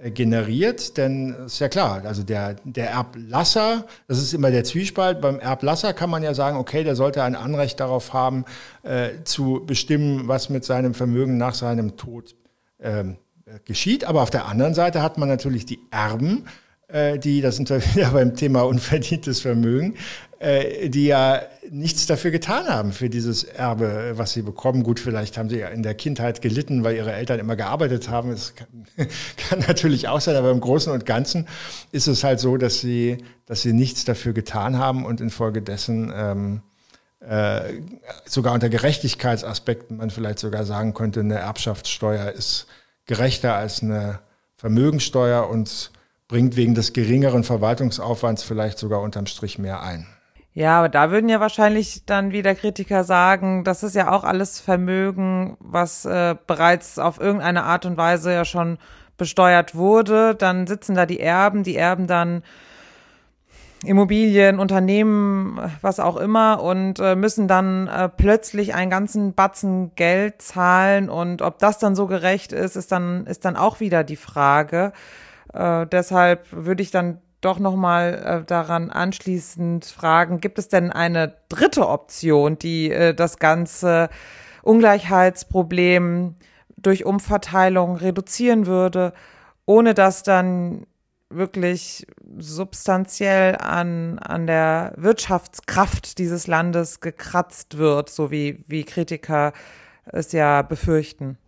generiert, 0.04 0.98
denn 0.98 1.34
ist 1.46 1.58
ja 1.58 1.68
klar, 1.68 2.02
also 2.04 2.22
der, 2.22 2.56
der 2.64 2.90
Erblasser, 2.90 3.86
das 4.08 4.18
ist 4.18 4.34
immer 4.34 4.50
der 4.50 4.64
Zwiespalt, 4.64 5.22
beim 5.22 5.38
Erblasser 5.40 5.94
kann 5.94 6.10
man 6.10 6.22
ja 6.22 6.34
sagen, 6.34 6.58
okay, 6.58 6.84
der 6.84 6.96
sollte 6.96 7.22
ein 7.22 7.34
Anrecht 7.34 7.80
darauf 7.80 8.12
haben, 8.12 8.44
äh, 8.82 9.22
zu 9.24 9.62
bestimmen, 9.64 10.28
was 10.28 10.50
mit 10.50 10.64
seinem 10.64 10.92
Vermögen 10.92 11.38
nach 11.38 11.54
seinem 11.54 11.96
Tod 11.96 12.34
ähm, 12.78 13.16
geschieht, 13.64 14.04
aber 14.04 14.22
auf 14.22 14.30
der 14.30 14.46
anderen 14.46 14.74
Seite 14.74 15.00
hat 15.00 15.16
man 15.16 15.30
natürlich 15.30 15.64
die 15.64 15.78
Erben, 15.90 16.44
äh, 16.88 17.18
die, 17.18 17.40
das 17.40 17.56
sind 17.56 17.70
wir 17.70 17.82
wieder 17.94 18.10
beim 18.10 18.36
Thema 18.36 18.62
unverdientes 18.62 19.40
Vermögen, 19.40 19.94
äh, 19.94 19.98
die 20.40 21.06
ja 21.06 21.42
nichts 21.70 22.06
dafür 22.06 22.30
getan 22.30 22.66
haben 22.68 22.92
für 22.92 23.08
dieses 23.08 23.42
Erbe, 23.44 24.12
was 24.16 24.32
sie 24.32 24.42
bekommen. 24.42 24.82
Gut, 24.82 25.00
vielleicht 25.00 25.38
haben 25.38 25.48
sie 25.48 25.58
ja 25.58 25.68
in 25.68 25.82
der 25.82 25.94
Kindheit 25.94 26.42
gelitten, 26.42 26.84
weil 26.84 26.96
ihre 26.96 27.12
Eltern 27.12 27.38
immer 27.38 27.56
gearbeitet 27.56 28.08
haben. 28.10 28.30
Das 28.30 28.54
kann, 28.54 28.68
kann 29.48 29.60
natürlich 29.66 30.08
auch 30.08 30.20
sein, 30.20 30.36
aber 30.36 30.50
im 30.50 30.60
Großen 30.60 30.92
und 30.92 31.06
Ganzen 31.06 31.48
ist 31.92 32.06
es 32.06 32.22
halt 32.22 32.40
so, 32.40 32.56
dass 32.58 32.80
sie, 32.80 33.18
dass 33.46 33.62
sie 33.62 33.72
nichts 33.72 34.04
dafür 34.04 34.34
getan 34.34 34.78
haben 34.78 35.06
und 35.06 35.20
infolgedessen 35.20 36.12
ähm, 36.14 36.60
äh, 37.20 37.80
sogar 38.26 38.52
unter 38.54 38.68
Gerechtigkeitsaspekten 38.68 39.96
man 39.96 40.10
vielleicht 40.10 40.38
sogar 40.38 40.64
sagen 40.64 40.94
könnte, 40.94 41.20
eine 41.20 41.36
Erbschaftssteuer 41.36 42.30
ist 42.30 42.66
gerechter 43.06 43.54
als 43.54 43.82
eine 43.82 44.20
Vermögensteuer 44.56 45.48
und 45.48 45.90
bringt 46.28 46.56
wegen 46.56 46.74
des 46.74 46.92
geringeren 46.92 47.44
Verwaltungsaufwands 47.44 48.42
vielleicht 48.42 48.78
sogar 48.78 49.00
unterm 49.00 49.26
Strich 49.26 49.58
mehr 49.58 49.82
ein. 49.82 50.06
Ja, 50.56 50.78
aber 50.78 50.88
da 50.88 51.10
würden 51.10 51.28
ja 51.28 51.38
wahrscheinlich 51.38 52.06
dann 52.06 52.32
wieder 52.32 52.54
Kritiker 52.54 53.04
sagen, 53.04 53.62
das 53.62 53.82
ist 53.82 53.94
ja 53.94 54.10
auch 54.10 54.24
alles 54.24 54.58
Vermögen, 54.58 55.58
was 55.60 56.06
äh, 56.06 56.34
bereits 56.46 56.98
auf 56.98 57.20
irgendeine 57.20 57.64
Art 57.64 57.84
und 57.84 57.98
Weise 57.98 58.32
ja 58.32 58.46
schon 58.46 58.78
besteuert 59.18 59.74
wurde. 59.74 60.34
Dann 60.34 60.66
sitzen 60.66 60.94
da 60.94 61.04
die 61.04 61.20
Erben, 61.20 61.62
die 61.62 61.76
erben 61.76 62.06
dann 62.06 62.42
Immobilien, 63.84 64.58
Unternehmen, 64.58 65.60
was 65.82 66.00
auch 66.00 66.16
immer 66.16 66.62
und 66.62 67.00
äh, 67.00 67.16
müssen 67.16 67.48
dann 67.48 67.86
äh, 67.88 68.08
plötzlich 68.08 68.74
einen 68.74 68.90
ganzen 68.90 69.34
Batzen 69.34 69.94
Geld 69.94 70.40
zahlen 70.40 71.10
und 71.10 71.42
ob 71.42 71.58
das 71.58 71.78
dann 71.78 71.94
so 71.94 72.06
gerecht 72.06 72.54
ist, 72.54 72.76
ist 72.76 72.92
dann 72.92 73.26
ist 73.26 73.44
dann 73.44 73.56
auch 73.56 73.80
wieder 73.80 74.04
die 74.04 74.16
Frage. 74.16 74.94
Äh, 75.52 75.86
deshalb 75.86 76.46
würde 76.50 76.82
ich 76.82 76.90
dann 76.90 77.18
doch 77.46 77.58
nochmal 77.58 78.42
äh, 78.42 78.44
daran 78.44 78.90
anschließend 78.90 79.84
fragen, 79.86 80.40
gibt 80.40 80.58
es 80.58 80.68
denn 80.68 80.90
eine 80.90 81.36
dritte 81.48 81.88
Option, 81.88 82.58
die 82.58 82.90
äh, 82.90 83.14
das 83.14 83.38
ganze 83.38 84.10
Ungleichheitsproblem 84.62 86.34
durch 86.76 87.04
Umverteilung 87.04 87.96
reduzieren 87.96 88.66
würde, 88.66 89.12
ohne 89.64 89.94
dass 89.94 90.22
dann 90.24 90.86
wirklich 91.30 92.06
substanziell 92.36 93.56
an, 93.56 94.18
an 94.18 94.46
der 94.46 94.92
Wirtschaftskraft 94.96 96.18
dieses 96.18 96.46
Landes 96.46 97.00
gekratzt 97.00 97.78
wird, 97.78 98.10
so 98.10 98.30
wie, 98.30 98.64
wie 98.68 98.84
Kritiker 98.84 99.52
es 100.04 100.32
ja 100.32 100.62
befürchten. 100.62 101.38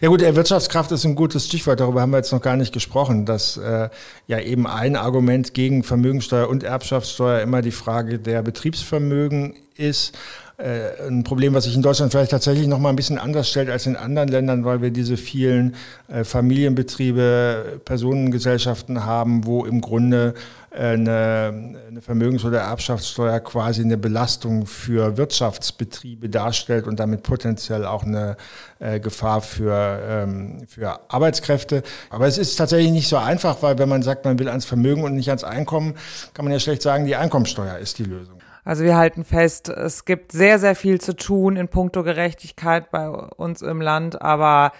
Ja 0.00 0.08
gut, 0.08 0.20
Wirtschaftskraft 0.20 0.90
ist 0.92 1.04
ein 1.04 1.14
gutes 1.14 1.46
Stichwort, 1.46 1.80
darüber 1.80 2.00
haben 2.00 2.10
wir 2.10 2.18
jetzt 2.18 2.32
noch 2.32 2.40
gar 2.40 2.56
nicht 2.56 2.72
gesprochen, 2.72 3.26
dass 3.26 3.56
äh, 3.56 3.88
ja 4.26 4.40
eben 4.40 4.66
ein 4.66 4.96
Argument 4.96 5.54
gegen 5.54 5.82
Vermögensteuer 5.84 6.48
und 6.48 6.62
Erbschaftssteuer 6.62 7.40
immer 7.40 7.62
die 7.62 7.70
Frage 7.70 8.18
der 8.18 8.42
Betriebsvermögen 8.42 9.54
ist. 9.76 10.16
Äh, 10.56 11.06
ein 11.06 11.22
Problem, 11.22 11.54
was 11.54 11.64
sich 11.64 11.76
in 11.76 11.82
Deutschland 11.82 12.10
vielleicht 12.10 12.32
tatsächlich 12.32 12.66
noch 12.66 12.80
mal 12.80 12.88
ein 12.88 12.96
bisschen 12.96 13.18
anders 13.18 13.48
stellt 13.48 13.70
als 13.70 13.86
in 13.86 13.94
anderen 13.94 14.28
Ländern, 14.28 14.64
weil 14.64 14.82
wir 14.82 14.90
diese 14.90 15.16
vielen 15.16 15.76
äh, 16.08 16.24
Familienbetriebe, 16.24 17.80
Personengesellschaften 17.84 19.04
haben, 19.04 19.46
wo 19.46 19.64
im 19.64 19.80
Grunde 19.80 20.34
äh, 20.34 20.40
eine, 20.70 21.78
eine 21.88 22.00
Vermögens- 22.00 22.44
oder 22.44 22.60
Erbschaftssteuer 22.60 23.40
quasi 23.40 23.82
eine 23.82 23.96
Belastung 23.96 24.66
für 24.66 25.16
Wirtschaftsbetriebe 25.16 26.28
darstellt 26.28 26.86
und 26.86 27.00
damit 27.00 27.22
potenziell 27.22 27.86
auch 27.86 28.04
eine 28.04 28.36
äh, 28.78 29.00
Gefahr 29.00 29.40
für, 29.40 30.00
ähm, 30.06 30.66
für 30.68 31.00
Arbeitskräfte. 31.08 31.82
Aber 32.10 32.26
es 32.26 32.38
ist 32.38 32.56
tatsächlich 32.56 32.92
nicht 32.92 33.08
so 33.08 33.16
einfach, 33.16 33.62
weil 33.62 33.78
wenn 33.78 33.88
man 33.88 34.02
sagt, 34.02 34.24
man 34.24 34.38
will 34.38 34.48
ans 34.48 34.64
Vermögen 34.64 35.04
und 35.04 35.14
nicht 35.14 35.28
ans 35.28 35.44
Einkommen, 35.44 35.94
kann 36.34 36.44
man 36.44 36.52
ja 36.52 36.60
schlecht 36.60 36.82
sagen, 36.82 37.06
die 37.06 37.16
Einkommensteuer 37.16 37.78
ist 37.78 37.98
die 37.98 38.04
Lösung. 38.04 38.38
Also 38.64 38.84
wir 38.84 38.98
halten 38.98 39.24
fest, 39.24 39.70
es 39.70 40.04
gibt 40.04 40.32
sehr, 40.32 40.58
sehr 40.58 40.74
viel 40.74 41.00
zu 41.00 41.16
tun 41.16 41.56
in 41.56 41.68
puncto 41.68 42.02
Gerechtigkeit 42.02 42.90
bei 42.90 43.08
uns 43.08 43.62
im 43.62 43.80
Land, 43.80 44.20
aber 44.20 44.72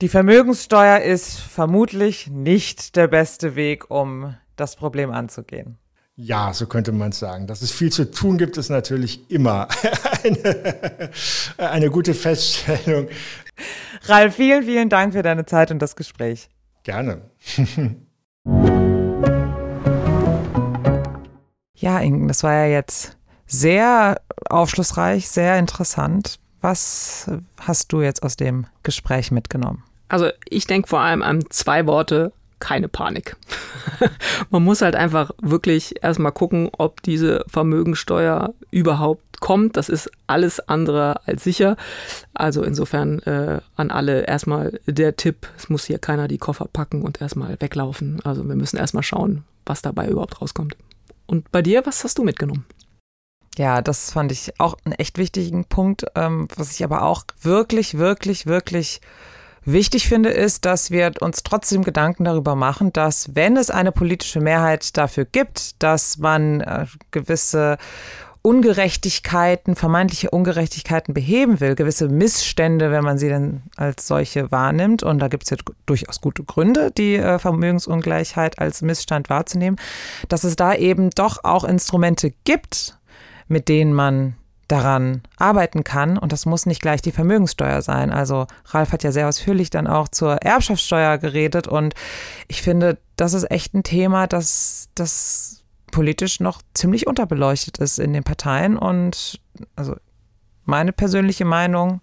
die 0.00 0.08
Vermögenssteuer 0.08 1.00
ist 1.00 1.38
vermutlich 1.38 2.28
nicht 2.28 2.96
der 2.96 3.06
beste 3.06 3.56
Weg, 3.56 3.90
um 3.90 4.34
das 4.56 4.76
Problem 4.76 5.10
anzugehen. 5.10 5.78
Ja, 6.16 6.52
so 6.52 6.66
könnte 6.66 6.92
man 6.92 7.10
es 7.10 7.18
sagen. 7.18 7.46
Dass 7.46 7.62
es 7.62 7.72
viel 7.72 7.90
zu 7.90 8.08
tun 8.10 8.38
gibt, 8.38 8.56
ist 8.56 8.68
natürlich 8.68 9.30
immer 9.30 9.66
eine, 10.24 11.10
eine 11.58 11.90
gute 11.90 12.14
Feststellung. 12.14 13.08
Ralf, 14.04 14.36
vielen, 14.36 14.62
vielen 14.62 14.88
Dank 14.88 15.12
für 15.12 15.22
deine 15.22 15.44
Zeit 15.44 15.70
und 15.70 15.80
das 15.80 15.96
Gespräch. 15.96 16.48
Gerne. 16.84 17.22
Ja, 21.76 21.98
Inken, 21.98 22.28
das 22.28 22.42
war 22.42 22.54
ja 22.54 22.64
jetzt 22.64 23.18
sehr 23.46 24.18
aufschlussreich, 24.48 25.28
sehr 25.28 25.58
interessant. 25.58 26.38
Was 26.62 27.30
hast 27.60 27.92
du 27.92 28.00
jetzt 28.00 28.22
aus 28.22 28.36
dem 28.36 28.66
Gespräch 28.82 29.30
mitgenommen? 29.30 29.82
Also 30.08 30.30
ich 30.48 30.66
denke 30.66 30.88
vor 30.88 31.00
allem 31.00 31.20
an 31.20 31.44
zwei 31.50 31.86
Worte, 31.86 32.32
keine 32.58 32.88
Panik. 32.88 33.36
Man 34.50 34.64
muss 34.64 34.82
halt 34.82 34.96
einfach 34.96 35.30
wirklich 35.40 36.02
erstmal 36.02 36.32
gucken, 36.32 36.70
ob 36.76 37.02
diese 37.02 37.44
Vermögensteuer 37.48 38.54
überhaupt 38.70 39.40
kommt. 39.40 39.76
Das 39.76 39.88
ist 39.88 40.10
alles 40.26 40.60
andere 40.60 41.26
als 41.26 41.44
sicher. 41.44 41.76
Also 42.32 42.62
insofern 42.62 43.18
äh, 43.20 43.60
an 43.76 43.90
alle 43.90 44.22
erstmal 44.22 44.80
der 44.86 45.16
Tipp, 45.16 45.48
es 45.56 45.68
muss 45.68 45.84
hier 45.84 45.98
keiner 45.98 46.28
die 46.28 46.38
Koffer 46.38 46.66
packen 46.72 47.02
und 47.02 47.20
erstmal 47.20 47.60
weglaufen. 47.60 48.20
Also 48.24 48.46
wir 48.48 48.56
müssen 48.56 48.78
erstmal 48.78 49.02
schauen, 49.02 49.44
was 49.66 49.82
dabei 49.82 50.08
überhaupt 50.08 50.40
rauskommt. 50.40 50.76
Und 51.26 51.50
bei 51.52 51.62
dir, 51.62 51.84
was 51.86 52.04
hast 52.04 52.18
du 52.18 52.24
mitgenommen? 52.24 52.64
Ja, 53.56 53.82
das 53.82 54.10
fand 54.10 54.32
ich 54.32 54.58
auch 54.58 54.76
einen 54.84 54.94
echt 54.94 55.16
wichtigen 55.18 55.64
Punkt. 55.64 56.04
Ähm, 56.14 56.48
was 56.56 56.72
ich 56.72 56.82
aber 56.82 57.02
auch 57.02 57.24
wirklich, 57.40 57.98
wirklich, 57.98 58.46
wirklich 58.46 59.00
wichtig 59.64 60.08
finde, 60.08 60.30
ist, 60.30 60.64
dass 60.64 60.90
wir 60.90 61.12
uns 61.20 61.42
trotzdem 61.42 61.82
Gedanken 61.82 62.24
darüber 62.24 62.54
machen, 62.54 62.92
dass 62.92 63.34
wenn 63.34 63.56
es 63.56 63.70
eine 63.70 63.92
politische 63.92 64.40
Mehrheit 64.40 64.96
dafür 64.96 65.24
gibt, 65.24 65.82
dass 65.82 66.18
man 66.18 66.60
äh, 66.60 66.86
gewisse 67.10 67.78
Ungerechtigkeiten, 68.46 69.74
vermeintliche 69.74 70.30
Ungerechtigkeiten 70.30 71.14
beheben 71.14 71.60
will, 71.60 71.74
gewisse 71.74 72.08
Missstände, 72.08 72.90
wenn 72.90 73.02
man 73.02 73.16
sie 73.16 73.28
denn 73.28 73.62
als 73.76 74.06
solche 74.06 74.52
wahrnimmt. 74.52 75.02
Und 75.02 75.18
da 75.20 75.28
gibt 75.28 75.44
es 75.44 75.50
ja 75.50 75.56
durchaus 75.86 76.20
gute 76.20 76.44
Gründe, 76.44 76.90
die 76.90 77.16
äh, 77.16 77.38
Vermögensungleichheit 77.38 78.58
als 78.58 78.82
Missstand 78.82 79.30
wahrzunehmen, 79.30 79.80
dass 80.28 80.44
es 80.44 80.56
da 80.56 80.74
eben 80.74 81.08
doch 81.08 81.42
auch 81.42 81.64
Instrumente 81.64 82.34
gibt, 82.44 82.98
mit 83.48 83.70
denen 83.70 83.94
man 83.94 84.34
daran 84.68 85.22
arbeiten 85.36 85.84
kann. 85.84 86.18
Und 86.18 86.32
das 86.32 86.46
muss 86.46 86.66
nicht 86.66 86.80
gleich 86.80 87.02
die 87.02 87.12
Vermögenssteuer 87.12 87.82
sein. 87.82 88.10
Also 88.10 88.46
Ralf 88.66 88.92
hat 88.92 89.02
ja 89.02 89.12
sehr 89.12 89.28
ausführlich 89.28 89.70
dann 89.70 89.86
auch 89.86 90.08
zur 90.08 90.36
Erbschaftssteuer 90.36 91.18
geredet. 91.18 91.68
Und 91.68 91.94
ich 92.48 92.62
finde, 92.62 92.98
das 93.16 93.34
ist 93.34 93.50
echt 93.50 93.74
ein 93.74 93.82
Thema, 93.82 94.26
das, 94.26 94.88
das 94.94 95.62
politisch 95.90 96.40
noch 96.40 96.62
ziemlich 96.74 97.06
unterbeleuchtet 97.06 97.78
ist 97.78 97.98
in 97.98 98.12
den 98.12 98.24
Parteien. 98.24 98.76
Und 98.76 99.40
also 99.76 99.96
meine 100.64 100.92
persönliche 100.92 101.44
Meinung, 101.44 102.00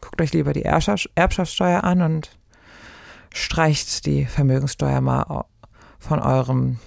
guckt 0.00 0.20
euch 0.20 0.32
lieber 0.32 0.52
die 0.52 0.64
Erbschaftssteuer 0.64 1.84
an 1.84 2.02
und 2.02 2.30
streicht 3.32 4.06
die 4.06 4.26
Vermögenssteuer 4.26 5.00
mal 5.00 5.44
von 5.98 6.20
eurem 6.20 6.78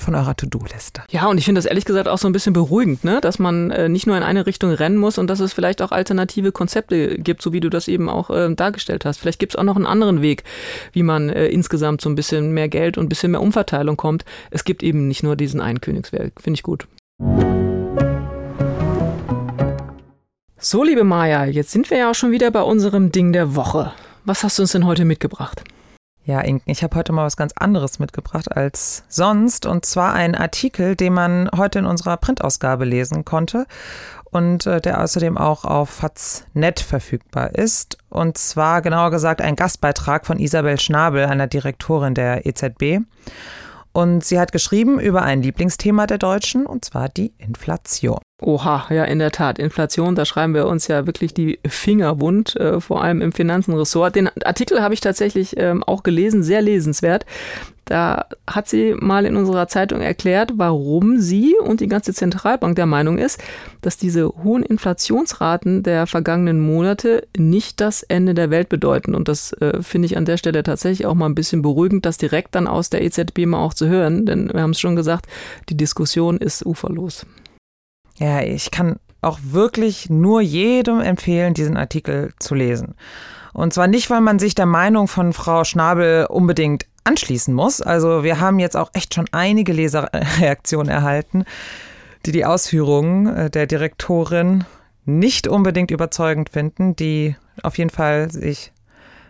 von 0.00 0.14
eurer 0.14 0.36
To-Do-Liste. 0.36 1.02
Ja, 1.10 1.26
und 1.26 1.38
ich 1.38 1.44
finde 1.44 1.58
das 1.58 1.66
ehrlich 1.66 1.84
gesagt 1.84 2.08
auch 2.08 2.18
so 2.18 2.28
ein 2.28 2.32
bisschen 2.32 2.52
beruhigend, 2.52 3.04
ne? 3.04 3.20
dass 3.20 3.38
man 3.38 3.70
äh, 3.70 3.88
nicht 3.88 4.06
nur 4.06 4.16
in 4.16 4.22
eine 4.22 4.46
Richtung 4.46 4.70
rennen 4.70 4.96
muss 4.96 5.18
und 5.18 5.28
dass 5.28 5.40
es 5.40 5.52
vielleicht 5.52 5.82
auch 5.82 5.92
alternative 5.92 6.52
Konzepte 6.52 7.18
gibt, 7.18 7.42
so 7.42 7.52
wie 7.52 7.60
du 7.60 7.70
das 7.70 7.88
eben 7.88 8.08
auch 8.08 8.30
äh, 8.30 8.54
dargestellt 8.54 9.04
hast. 9.04 9.18
Vielleicht 9.18 9.38
gibt 9.38 9.54
es 9.54 9.56
auch 9.58 9.64
noch 9.64 9.76
einen 9.76 9.86
anderen 9.86 10.22
Weg, 10.22 10.44
wie 10.92 11.02
man 11.02 11.28
äh, 11.28 11.46
insgesamt 11.46 12.00
so 12.00 12.08
ein 12.08 12.14
bisschen 12.14 12.52
mehr 12.52 12.68
Geld 12.68 12.98
und 12.98 13.06
ein 13.06 13.08
bisschen 13.08 13.32
mehr 13.32 13.42
Umverteilung 13.42 13.96
kommt. 13.96 14.24
Es 14.50 14.64
gibt 14.64 14.82
eben 14.82 15.08
nicht 15.08 15.22
nur 15.22 15.36
diesen 15.36 15.60
einen 15.60 15.80
Königswerk. 15.80 16.32
Finde 16.40 16.58
ich 16.58 16.62
gut. 16.62 16.86
So, 20.58 20.82
liebe 20.82 21.04
Maja, 21.04 21.44
jetzt 21.44 21.70
sind 21.70 21.90
wir 21.90 21.98
ja 21.98 22.10
auch 22.10 22.14
schon 22.14 22.32
wieder 22.32 22.50
bei 22.50 22.62
unserem 22.62 23.12
Ding 23.12 23.32
der 23.32 23.54
Woche. 23.54 23.92
Was 24.24 24.42
hast 24.42 24.58
du 24.58 24.62
uns 24.62 24.72
denn 24.72 24.86
heute 24.86 25.04
mitgebracht? 25.04 25.62
Ja, 26.26 26.40
Inken, 26.40 26.68
ich 26.68 26.82
habe 26.82 26.96
heute 26.96 27.12
mal 27.12 27.24
was 27.24 27.36
ganz 27.36 27.52
anderes 27.54 28.00
mitgebracht 28.00 28.50
als 28.50 29.04
sonst. 29.08 29.64
Und 29.64 29.86
zwar 29.86 30.12
einen 30.12 30.34
Artikel, 30.34 30.96
den 30.96 31.14
man 31.14 31.48
heute 31.56 31.78
in 31.78 31.86
unserer 31.86 32.16
Printausgabe 32.16 32.84
lesen 32.84 33.24
konnte 33.24 33.64
und 34.24 34.66
äh, 34.66 34.80
der 34.80 35.00
außerdem 35.04 35.38
auch 35.38 35.64
auf 35.64 35.88
Faz.net 35.88 36.80
verfügbar 36.80 37.54
ist. 37.54 37.98
Und 38.08 38.38
zwar 38.38 38.82
genauer 38.82 39.12
gesagt 39.12 39.40
ein 39.40 39.54
Gastbeitrag 39.54 40.26
von 40.26 40.40
Isabel 40.40 40.80
Schnabel, 40.80 41.26
einer 41.26 41.46
Direktorin 41.46 42.14
der 42.14 42.44
EZB. 42.44 43.04
Und 43.92 44.24
sie 44.24 44.40
hat 44.40 44.50
geschrieben 44.50 44.98
über 44.98 45.22
ein 45.22 45.42
Lieblingsthema 45.42 46.08
der 46.08 46.18
Deutschen, 46.18 46.66
und 46.66 46.84
zwar 46.84 47.08
die 47.08 47.34
Inflation. 47.38 48.18
Oha, 48.38 48.86
ja, 48.90 49.04
in 49.04 49.18
der 49.18 49.32
Tat. 49.32 49.58
Inflation, 49.58 50.14
da 50.14 50.26
schreiben 50.26 50.52
wir 50.52 50.66
uns 50.66 50.88
ja 50.88 51.06
wirklich 51.06 51.32
die 51.32 51.58
Finger 51.66 52.20
wund, 52.20 52.54
äh, 52.56 52.80
vor 52.82 53.02
allem 53.02 53.22
im 53.22 53.32
Finanzenressort. 53.32 54.14
Den 54.14 54.28
Artikel 54.44 54.82
habe 54.82 54.92
ich 54.92 55.00
tatsächlich 55.00 55.56
ähm, 55.56 55.82
auch 55.82 56.02
gelesen, 56.02 56.42
sehr 56.42 56.60
lesenswert. 56.60 57.24
Da 57.86 58.26
hat 58.46 58.68
sie 58.68 58.94
mal 58.98 59.24
in 59.24 59.36
unserer 59.36 59.68
Zeitung 59.68 60.02
erklärt, 60.02 60.54
warum 60.56 61.18
sie 61.18 61.54
und 61.58 61.80
die 61.80 61.86
ganze 61.86 62.12
Zentralbank 62.12 62.76
der 62.76 62.84
Meinung 62.84 63.16
ist, 63.16 63.40
dass 63.80 63.96
diese 63.96 64.28
hohen 64.28 64.64
Inflationsraten 64.64 65.82
der 65.82 66.06
vergangenen 66.06 66.60
Monate 66.60 67.26
nicht 67.38 67.80
das 67.80 68.02
Ende 68.02 68.34
der 68.34 68.50
Welt 68.50 68.68
bedeuten. 68.68 69.14
Und 69.14 69.28
das 69.28 69.52
äh, 69.54 69.82
finde 69.82 70.06
ich 70.06 70.18
an 70.18 70.26
der 70.26 70.36
Stelle 70.36 70.62
tatsächlich 70.62 71.06
auch 71.06 71.14
mal 71.14 71.26
ein 71.26 71.34
bisschen 71.34 71.62
beruhigend, 71.62 72.04
das 72.04 72.18
direkt 72.18 72.54
dann 72.54 72.66
aus 72.66 72.90
der 72.90 73.02
EZB 73.02 73.46
mal 73.46 73.60
auch 73.60 73.72
zu 73.72 73.88
hören. 73.88 74.26
Denn 74.26 74.52
wir 74.52 74.60
haben 74.60 74.72
es 74.72 74.80
schon 74.80 74.96
gesagt, 74.96 75.26
die 75.70 75.76
Diskussion 75.76 76.36
ist 76.36 76.66
uferlos. 76.66 77.24
Ja, 78.18 78.40
ich 78.42 78.70
kann 78.70 78.96
auch 79.20 79.38
wirklich 79.42 80.08
nur 80.08 80.40
jedem 80.40 81.00
empfehlen, 81.00 81.54
diesen 81.54 81.76
Artikel 81.76 82.32
zu 82.38 82.54
lesen. 82.54 82.94
Und 83.52 83.72
zwar 83.72 83.86
nicht, 83.86 84.10
weil 84.10 84.20
man 84.20 84.38
sich 84.38 84.54
der 84.54 84.66
Meinung 84.66 85.08
von 85.08 85.32
Frau 85.32 85.64
Schnabel 85.64 86.26
unbedingt 86.26 86.86
anschließen 87.04 87.54
muss. 87.54 87.80
Also 87.80 88.22
wir 88.22 88.40
haben 88.40 88.58
jetzt 88.58 88.76
auch 88.76 88.90
echt 88.92 89.14
schon 89.14 89.26
einige 89.32 89.72
Leserreaktionen 89.72 90.92
erhalten, 90.92 91.44
die 92.26 92.32
die 92.32 92.44
Ausführungen 92.44 93.26
äh, 93.26 93.50
der 93.50 93.66
Direktorin 93.66 94.64
nicht 95.04 95.46
unbedingt 95.46 95.90
überzeugend 95.90 96.50
finden, 96.50 96.96
die 96.96 97.36
auf 97.62 97.78
jeden 97.78 97.90
Fall 97.90 98.30
sich 98.30 98.72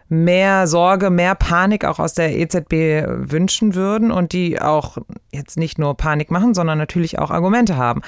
mehr 0.08 0.66
Sorge, 0.66 1.10
mehr 1.10 1.34
Panik 1.34 1.84
auch 1.84 1.98
aus 1.98 2.14
der 2.14 2.36
EZB 2.36 3.06
wünschen 3.08 3.74
würden 3.74 4.10
und 4.10 4.32
die 4.32 4.60
auch 4.60 4.98
jetzt 5.32 5.56
nicht 5.56 5.78
nur 5.78 5.96
Panik 5.96 6.30
machen, 6.30 6.54
sondern 6.54 6.78
natürlich 6.78 7.18
auch 7.18 7.30
Argumente 7.30 7.76
haben. 7.76 8.02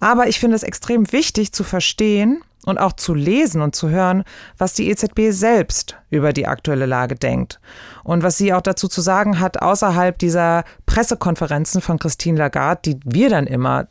Aber 0.00 0.28
ich 0.28 0.40
finde 0.40 0.56
es 0.56 0.62
extrem 0.62 1.12
wichtig 1.12 1.52
zu 1.52 1.64
verstehen 1.64 2.42
und 2.64 2.78
auch 2.78 2.92
zu 2.92 3.14
lesen 3.14 3.60
und 3.60 3.74
zu 3.74 3.90
hören, 3.90 4.24
was 4.56 4.74
die 4.74 4.88
EZB 4.88 5.30
selbst 5.30 5.96
über 6.10 6.32
die 6.32 6.46
aktuelle 6.46 6.86
Lage 6.86 7.16
denkt 7.16 7.60
und 8.04 8.22
was 8.22 8.38
sie 8.38 8.52
auch 8.52 8.62
dazu 8.62 8.88
zu 8.88 9.00
sagen 9.00 9.40
hat 9.40 9.60
außerhalb 9.60 10.18
dieser 10.18 10.64
Pressekonferenzen 10.86 11.80
von 11.80 11.98
Christine 11.98 12.38
Lagarde, 12.38 12.80
die 12.84 13.00
wir 13.04 13.30
dann 13.30 13.46
immer 13.46 13.88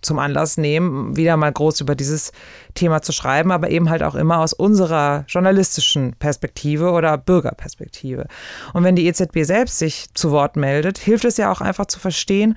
zum 0.00 0.18
Anlass 0.18 0.56
nehmen, 0.56 1.16
wieder 1.16 1.36
mal 1.36 1.52
groß 1.52 1.80
über 1.80 1.94
dieses 1.94 2.32
Thema 2.74 3.02
zu 3.02 3.12
schreiben, 3.12 3.50
aber 3.50 3.70
eben 3.70 3.90
halt 3.90 4.02
auch 4.02 4.14
immer 4.14 4.38
aus 4.38 4.52
unserer 4.52 5.24
journalistischen 5.28 6.14
Perspektive 6.14 6.90
oder 6.90 7.18
Bürgerperspektive. 7.18 8.26
Und 8.72 8.84
wenn 8.84 8.96
die 8.96 9.06
EZB 9.06 9.42
selbst 9.42 9.78
sich 9.78 10.06
zu 10.14 10.30
Wort 10.30 10.56
meldet, 10.56 10.98
hilft 10.98 11.24
es 11.24 11.36
ja 11.36 11.50
auch 11.50 11.60
einfach 11.60 11.86
zu 11.86 11.98
verstehen, 11.98 12.56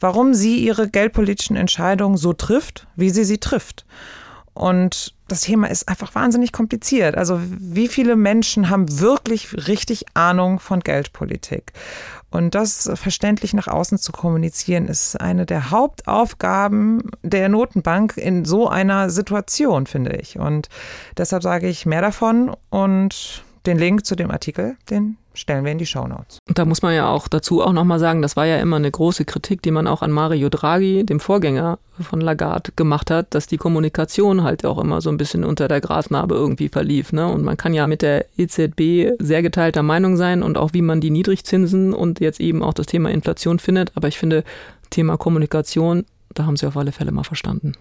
warum 0.00 0.34
sie 0.34 0.58
ihre 0.58 0.88
geldpolitischen 0.88 1.56
Entscheidungen 1.56 2.16
so 2.16 2.32
trifft, 2.32 2.86
wie 2.96 3.10
sie 3.10 3.24
sie 3.24 3.38
trifft. 3.38 3.84
Und 4.54 5.14
das 5.28 5.42
Thema 5.42 5.70
ist 5.70 5.88
einfach 5.88 6.14
wahnsinnig 6.14 6.52
kompliziert. 6.52 7.16
Also 7.16 7.40
wie 7.40 7.88
viele 7.88 8.16
Menschen 8.16 8.68
haben 8.68 9.00
wirklich 9.00 9.68
richtig 9.68 10.04
Ahnung 10.14 10.58
von 10.58 10.80
Geldpolitik? 10.80 11.72
Und 12.30 12.54
das 12.54 12.90
verständlich 12.94 13.54
nach 13.54 13.66
außen 13.66 13.98
zu 13.98 14.12
kommunizieren, 14.12 14.86
ist 14.86 15.20
eine 15.20 15.46
der 15.46 15.70
Hauptaufgaben 15.70 17.10
der 17.22 17.48
Notenbank 17.48 18.16
in 18.16 18.44
so 18.44 18.68
einer 18.68 19.10
Situation, 19.10 19.86
finde 19.86 20.12
ich. 20.16 20.38
Und 20.38 20.68
deshalb 21.16 21.42
sage 21.42 21.68
ich 21.68 21.86
mehr 21.86 22.02
davon 22.02 22.54
und 22.70 23.44
den 23.66 23.78
Link 23.78 24.06
zu 24.06 24.14
dem 24.14 24.30
Artikel, 24.30 24.76
den 24.88 25.16
stellen 25.34 25.64
wir 25.64 25.72
in 25.72 25.78
die 25.78 25.86
Shownotes. 25.86 26.38
Da 26.46 26.64
muss 26.64 26.82
man 26.82 26.94
ja 26.94 27.08
auch 27.08 27.28
dazu 27.28 27.62
auch 27.62 27.72
nochmal 27.72 27.98
sagen, 27.98 28.22
das 28.22 28.36
war 28.36 28.46
ja 28.46 28.58
immer 28.58 28.76
eine 28.76 28.90
große 28.90 29.24
Kritik, 29.24 29.62
die 29.62 29.70
man 29.70 29.86
auch 29.86 30.02
an 30.02 30.10
Mario 30.10 30.48
Draghi, 30.48 31.04
dem 31.04 31.20
Vorgänger 31.20 31.78
von 32.00 32.20
Lagarde, 32.20 32.72
gemacht 32.76 33.10
hat, 33.10 33.34
dass 33.34 33.46
die 33.46 33.56
Kommunikation 33.56 34.42
halt 34.42 34.64
auch 34.64 34.78
immer 34.78 35.00
so 35.00 35.10
ein 35.10 35.16
bisschen 35.16 35.44
unter 35.44 35.68
der 35.68 35.80
Grasnarbe 35.80 36.34
irgendwie 36.34 36.68
verlief. 36.68 37.12
Ne? 37.12 37.26
Und 37.26 37.44
man 37.44 37.56
kann 37.56 37.74
ja 37.74 37.86
mit 37.86 38.02
der 38.02 38.26
EZB 38.36 39.16
sehr 39.18 39.42
geteilter 39.42 39.82
Meinung 39.82 40.16
sein 40.16 40.42
und 40.42 40.58
auch 40.58 40.72
wie 40.72 40.82
man 40.82 41.00
die 41.00 41.10
Niedrigzinsen 41.10 41.92
und 41.92 42.20
jetzt 42.20 42.40
eben 42.40 42.62
auch 42.62 42.74
das 42.74 42.86
Thema 42.86 43.10
Inflation 43.10 43.58
findet. 43.58 43.92
Aber 43.96 44.08
ich 44.08 44.18
finde, 44.18 44.44
Thema 44.90 45.16
Kommunikation, 45.16 46.04
da 46.34 46.46
haben 46.46 46.56
sie 46.56 46.66
auf 46.66 46.76
alle 46.76 46.92
Fälle 46.92 47.12
mal 47.12 47.24
verstanden. 47.24 47.74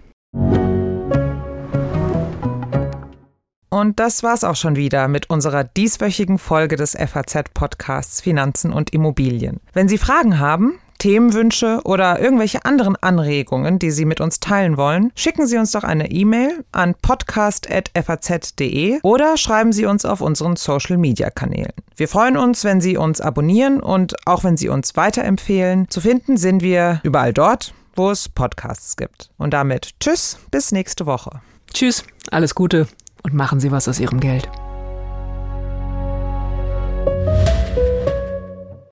Und 3.70 4.00
das 4.00 4.24
war's 4.24 4.44
auch 4.44 4.56
schon 4.56 4.76
wieder 4.76 5.08
mit 5.08 5.30
unserer 5.30 5.64
dieswöchigen 5.64 6.40
Folge 6.40 6.76
des 6.76 6.96
FAZ-Podcasts 6.96 8.22
Finanzen 8.22 8.74
und 8.74 8.94
Immobilien. 8.94 9.60
Wenn 9.74 9.88
Sie 9.88 10.00
Fragen 10.00 10.40
haben, 10.40 10.80
Themenwünsche 10.98 11.80
oder 11.86 12.20
irgendwelche 12.20 12.66
anderen 12.66 12.96
Anregungen, 12.98 13.80
die 13.80 13.92
Sie 13.92 14.06
mit 14.06 14.22
uns 14.22 14.40
teilen 14.40 14.78
wollen, 14.78 15.12
schicken 15.16 15.48
Sie 15.48 15.58
uns 15.58 15.72
doch 15.72 15.84
eine 15.84 16.12
E-Mail 16.12 16.66
an 16.72 16.94
podcast.faz.de 17.02 19.00
oder 19.02 19.38
schreiben 19.38 19.72
Sie 19.72 19.86
uns 19.86 20.04
auf 20.04 20.22
unseren 20.22 20.56
Social-Media-Kanälen. 20.56 21.74
Wir 21.96 22.08
freuen 22.08 22.38
uns, 22.38 22.64
wenn 22.64 22.82
Sie 22.82 22.98
uns 22.98 23.22
abonnieren 23.22 23.80
und 23.80 24.16
auch 24.28 24.44
wenn 24.44 24.58
Sie 24.58 24.70
uns 24.70 24.96
weiterempfehlen. 24.96 25.90
Zu 25.90 26.02
finden 26.02 26.38
sind 26.38 26.62
wir 26.62 27.00
überall 27.04 27.34
dort, 27.34 27.74
wo 27.96 28.12
es 28.12 28.28
Podcasts 28.28 28.98
gibt. 28.98 29.30
Und 29.38 29.54
damit 29.54 29.92
tschüss, 30.00 30.38
bis 30.52 30.72
nächste 30.72 31.06
Woche. 31.06 31.42
Tschüss, 31.74 32.04
alles 32.30 32.56
Gute 32.56 32.88
und 33.24 33.34
machen 33.34 33.60
Sie 33.60 33.72
was 33.72 33.88
aus 33.88 34.00
Ihrem 34.00 34.20
Geld. 34.20 34.50